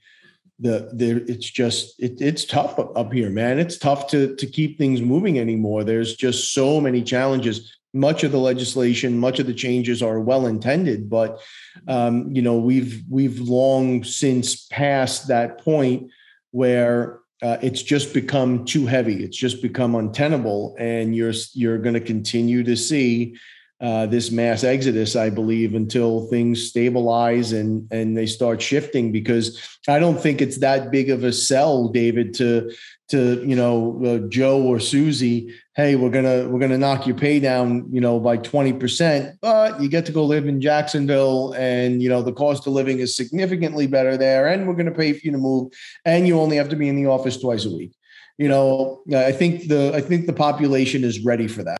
the 0.59 0.89
there 0.93 1.17
it's 1.17 1.49
just 1.49 1.99
it, 1.99 2.21
it's 2.21 2.45
tough 2.45 2.79
up 2.79 3.11
here, 3.11 3.29
man. 3.29 3.59
It's 3.59 3.77
tough 3.77 4.07
to 4.07 4.35
to 4.35 4.45
keep 4.45 4.77
things 4.77 5.01
moving 5.01 5.39
anymore. 5.39 5.83
There's 5.83 6.15
just 6.15 6.53
so 6.53 6.79
many 6.79 7.03
challenges 7.03 7.75
much 7.95 8.25
of 8.25 8.31
the 8.33 8.37
legislation, 8.37 9.17
much 9.17 9.39
of 9.39 9.47
the 9.47 9.53
changes 9.53 10.03
are 10.03 10.19
well 10.19 10.45
intended, 10.47 11.09
but 11.09 11.41
um, 11.87 12.29
you 12.31 12.41
know 12.41 12.57
we've 12.57 13.03
we've 13.09 13.39
long 13.39 14.03
since 14.03 14.65
passed 14.67 15.29
that 15.29 15.59
point 15.59 16.11
where 16.51 17.19
uh, 17.41 17.57
it's 17.61 17.81
just 17.81 18.13
become 18.13 18.65
too 18.65 18.85
heavy. 18.85 19.23
It's 19.23 19.37
just 19.37 19.61
become 19.61 19.95
untenable, 19.95 20.75
and 20.77 21.15
you're 21.15 21.33
you're 21.53 21.77
going 21.77 21.93
to 21.93 22.01
continue 22.01 22.63
to 22.63 22.75
see 22.75 23.37
uh, 23.85 24.07
this 24.07 24.31
mass 24.31 24.63
exodus, 24.63 25.15
I 25.15 25.29
believe, 25.29 25.75
until 25.75 26.25
things 26.27 26.67
stabilize 26.67 27.51
and 27.51 27.87
and 27.91 28.17
they 28.17 28.25
start 28.25 28.59
shifting. 28.59 29.11
Because 29.11 29.61
I 29.87 29.99
don't 29.99 30.19
think 30.19 30.41
it's 30.41 30.57
that 30.59 30.89
big 30.89 31.11
of 31.11 31.23
a 31.23 31.31
sell, 31.31 31.89
David, 31.89 32.33
to 32.35 32.71
to 33.09 33.45
you 33.45 33.55
know 33.55 34.01
uh, 34.03 34.27
Joe 34.29 34.63
or 34.63 34.79
Susie, 34.79 35.53
hey, 35.75 35.95
we're 35.95 36.09
gonna 36.09 36.49
we're 36.49 36.59
gonna 36.59 36.79
knock 36.79 37.05
your 37.05 37.15
pay 37.15 37.39
down, 37.39 37.85
you 37.91 38.01
know, 38.01 38.19
by 38.19 38.37
twenty 38.37 38.73
percent, 38.73 39.37
but 39.39 39.79
you 39.79 39.87
get 39.87 40.05
to 40.07 40.11
go 40.11 40.25
live 40.25 40.47
in 40.47 40.59
Jacksonville, 40.61 41.53
and 41.53 42.01
you 42.01 42.09
know 42.09 42.23
the 42.23 42.33
cost 42.33 42.65
of 42.65 42.73
living 42.73 42.99
is 42.99 43.15
significantly 43.15 43.85
better 43.85 44.17
there, 44.17 44.47
and 44.47 44.67
we're 44.67 44.73
gonna 44.73 44.91
pay 44.91 45.13
for 45.13 45.19
you 45.23 45.31
to 45.31 45.37
move, 45.37 45.71
and 46.05 46.27
you 46.27 46.39
only 46.39 46.57
have 46.57 46.69
to 46.69 46.75
be 46.75 46.89
in 46.89 46.95
the 46.95 47.05
office 47.05 47.37
twice 47.37 47.65
a 47.65 47.69
week. 47.69 47.93
You 48.39 48.49
know, 48.49 49.03
I 49.15 49.31
think 49.31 49.67
the 49.67 49.93
I 49.93 50.01
think 50.01 50.25
the 50.25 50.33
population 50.33 51.03
is 51.03 51.23
ready 51.23 51.47
for 51.47 51.63
that. 51.63 51.77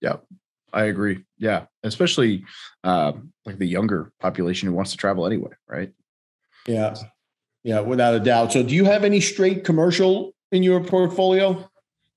Yeah, 0.00 0.16
I 0.76 0.84
agree. 0.84 1.24
Yeah, 1.38 1.64
especially 1.82 2.44
uh, 2.84 3.12
like 3.46 3.56
the 3.56 3.66
younger 3.66 4.12
population 4.20 4.68
who 4.68 4.74
wants 4.74 4.90
to 4.90 4.98
travel 4.98 5.26
anyway, 5.26 5.52
right? 5.66 5.90
Yeah, 6.68 6.94
yeah, 7.64 7.80
without 7.80 8.14
a 8.14 8.20
doubt. 8.20 8.52
So, 8.52 8.62
do 8.62 8.74
you 8.74 8.84
have 8.84 9.02
any 9.02 9.20
straight 9.20 9.64
commercial 9.64 10.34
in 10.52 10.62
your 10.62 10.84
portfolio, 10.84 11.66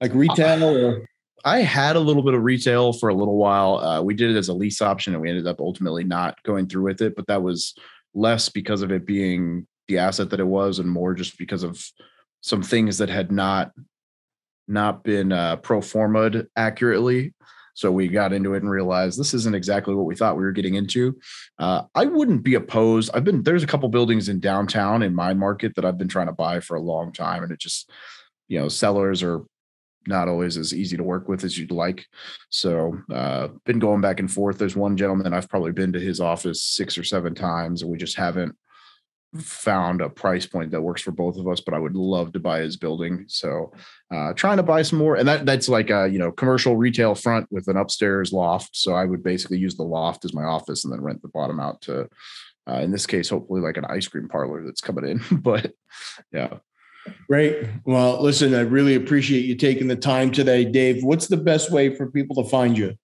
like 0.01 0.13
retail 0.13 0.63
or? 0.63 1.07
I 1.45 1.59
had 1.59 1.95
a 1.95 2.01
little 2.01 2.21
bit 2.21 2.33
of 2.33 2.43
retail 2.43 2.91
for 2.91 3.07
a 3.07 3.13
little 3.13 3.37
while. 3.37 3.77
Uh, 3.77 4.01
we 4.01 4.13
did 4.13 4.29
it 4.29 4.37
as 4.37 4.49
a 4.49 4.53
lease 4.53 4.81
option, 4.81 5.13
and 5.13 5.21
we 5.21 5.29
ended 5.29 5.47
up 5.47 5.61
ultimately 5.61 6.03
not 6.03 6.35
going 6.43 6.67
through 6.67 6.83
with 6.83 7.01
it. 7.01 7.15
But 7.15 7.27
that 7.27 7.41
was 7.41 7.75
less 8.13 8.49
because 8.49 8.81
of 8.81 8.91
it 8.91 9.05
being 9.05 9.67
the 9.87 9.99
asset 9.99 10.31
that 10.31 10.41
it 10.41 10.47
was, 10.47 10.79
and 10.79 10.89
more 10.89 11.13
just 11.13 11.37
because 11.37 11.63
of 11.63 11.81
some 12.41 12.61
things 12.61 12.97
that 12.97 13.09
had 13.09 13.31
not 13.31 13.71
not 14.67 15.05
been 15.05 15.31
uh, 15.31 15.55
pro 15.55 15.79
forma'd 15.79 16.47
accurately. 16.57 17.33
So 17.79 17.93
we 17.93 18.09
got 18.09 18.33
into 18.33 18.55
it 18.55 18.61
and 18.61 18.69
realized 18.69 19.17
this 19.17 19.33
isn't 19.33 19.55
exactly 19.55 19.95
what 19.95 20.05
we 20.05 20.13
thought 20.13 20.35
we 20.35 20.43
were 20.43 20.51
getting 20.51 20.75
into. 20.75 21.17
Uh, 21.57 21.83
I 21.95 22.05
wouldn't 22.05 22.43
be 22.43 22.55
opposed. 22.55 23.09
I've 23.13 23.23
been 23.23 23.41
there's 23.41 23.63
a 23.63 23.67
couple 23.67 23.87
buildings 23.87 24.27
in 24.27 24.41
downtown 24.41 25.01
in 25.01 25.15
my 25.15 25.33
market 25.33 25.75
that 25.75 25.85
I've 25.85 25.97
been 25.97 26.09
trying 26.09 26.27
to 26.27 26.33
buy 26.33 26.59
for 26.59 26.75
a 26.75 26.81
long 26.81 27.13
time, 27.13 27.41
and 27.41 27.53
it 27.53 27.59
just 27.59 27.89
you 28.49 28.59
know 28.59 28.67
sellers 28.67 29.23
are 29.23 29.45
not 30.07 30.27
always 30.27 30.57
as 30.57 30.73
easy 30.73 30.97
to 30.97 31.03
work 31.03 31.29
with 31.29 31.45
as 31.45 31.57
you'd 31.57 31.71
like. 31.71 32.05
So, 32.49 32.99
uh, 33.13 33.49
been 33.65 33.79
going 33.79 34.01
back 34.01 34.19
and 34.19 34.29
forth. 34.29 34.57
There's 34.57 34.75
one 34.75 34.97
gentleman 34.97 35.33
I've 35.33 35.49
probably 35.49 35.71
been 35.71 35.93
to 35.93 35.99
his 36.01 36.19
office 36.19 36.61
six 36.61 36.97
or 36.97 37.05
seven 37.05 37.33
times, 37.33 37.81
and 37.81 37.89
we 37.89 37.97
just 37.97 38.17
haven't 38.17 38.57
found 39.37 40.01
a 40.01 40.09
price 40.09 40.45
point 40.45 40.71
that 40.71 40.81
works 40.81 41.01
for 41.01 41.11
both 41.11 41.37
of 41.37 41.47
us. 41.47 41.61
But 41.61 41.73
I 41.73 41.79
would 41.79 41.95
love 41.95 42.33
to 42.33 42.39
buy 42.39 42.59
his 42.59 42.77
building. 42.77 43.25
So, 43.27 43.71
uh, 44.13 44.33
trying 44.33 44.57
to 44.57 44.63
buy 44.63 44.81
some 44.81 44.99
more, 44.99 45.15
and 45.15 45.27
that 45.27 45.45
that's 45.45 45.69
like 45.69 45.89
a 45.89 46.07
you 46.07 46.19
know 46.19 46.31
commercial 46.31 46.75
retail 46.75 47.15
front 47.15 47.47
with 47.51 47.67
an 47.67 47.77
upstairs 47.77 48.31
loft. 48.33 48.75
So 48.75 48.93
I 48.93 49.05
would 49.05 49.23
basically 49.23 49.57
use 49.57 49.75
the 49.75 49.83
loft 49.83 50.25
as 50.25 50.33
my 50.33 50.43
office, 50.43 50.83
and 50.83 50.93
then 50.93 51.01
rent 51.01 51.21
the 51.21 51.29
bottom 51.29 51.59
out 51.59 51.81
to. 51.83 52.09
Uh, 52.67 52.81
in 52.81 52.91
this 52.91 53.07
case, 53.07 53.29
hopefully, 53.29 53.61
like 53.61 53.77
an 53.77 53.85
ice 53.85 54.07
cream 54.07 54.27
parlor 54.27 54.63
that's 54.63 54.81
coming 54.81 55.07
in. 55.07 55.21
but 55.41 55.73
yeah, 56.31 56.59
Great. 57.27 57.67
Well, 57.85 58.21
listen, 58.21 58.53
I 58.53 58.61
really 58.61 58.95
appreciate 58.95 59.45
you 59.45 59.55
taking 59.55 59.87
the 59.87 59.95
time 59.95 60.31
today, 60.31 60.65
Dave. 60.65 61.03
What's 61.03 61.27
the 61.27 61.37
best 61.37 61.71
way 61.71 61.95
for 61.95 62.09
people 62.09 62.41
to 62.43 62.49
find 62.49 62.77
you? 62.77 62.95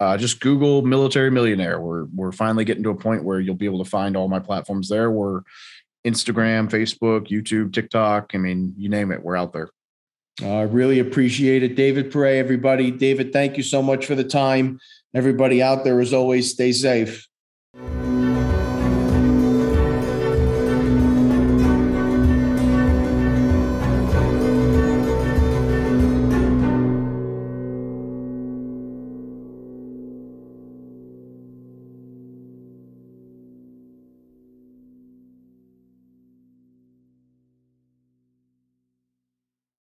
Uh, 0.00 0.16
just 0.16 0.40
Google 0.40 0.82
military 0.82 1.30
millionaire. 1.30 1.78
We're 1.78 2.04
we're 2.06 2.32
finally 2.32 2.64
getting 2.64 2.82
to 2.84 2.90
a 2.90 2.94
point 2.94 3.22
where 3.22 3.38
you'll 3.38 3.54
be 3.54 3.66
able 3.66 3.84
to 3.84 3.90
find 3.90 4.16
all 4.16 4.28
my 4.28 4.38
platforms 4.38 4.88
there. 4.88 5.10
We're 5.10 5.42
Instagram, 6.06 6.70
Facebook, 6.70 7.28
YouTube, 7.28 7.74
TikTok. 7.74 8.30
I 8.34 8.38
mean, 8.38 8.74
you 8.78 8.88
name 8.88 9.12
it, 9.12 9.22
we're 9.22 9.36
out 9.36 9.52
there. 9.52 9.68
I 10.42 10.62
uh, 10.62 10.66
really 10.66 11.00
appreciate 11.00 11.62
it, 11.62 11.76
David 11.76 12.10
Pere. 12.10 12.38
Everybody, 12.38 12.90
David, 12.90 13.30
thank 13.30 13.58
you 13.58 13.62
so 13.62 13.82
much 13.82 14.06
for 14.06 14.14
the 14.14 14.24
time. 14.24 14.78
Everybody 15.14 15.62
out 15.62 15.84
there, 15.84 16.00
as 16.00 16.14
always, 16.14 16.50
stay 16.50 16.72
safe. 16.72 17.28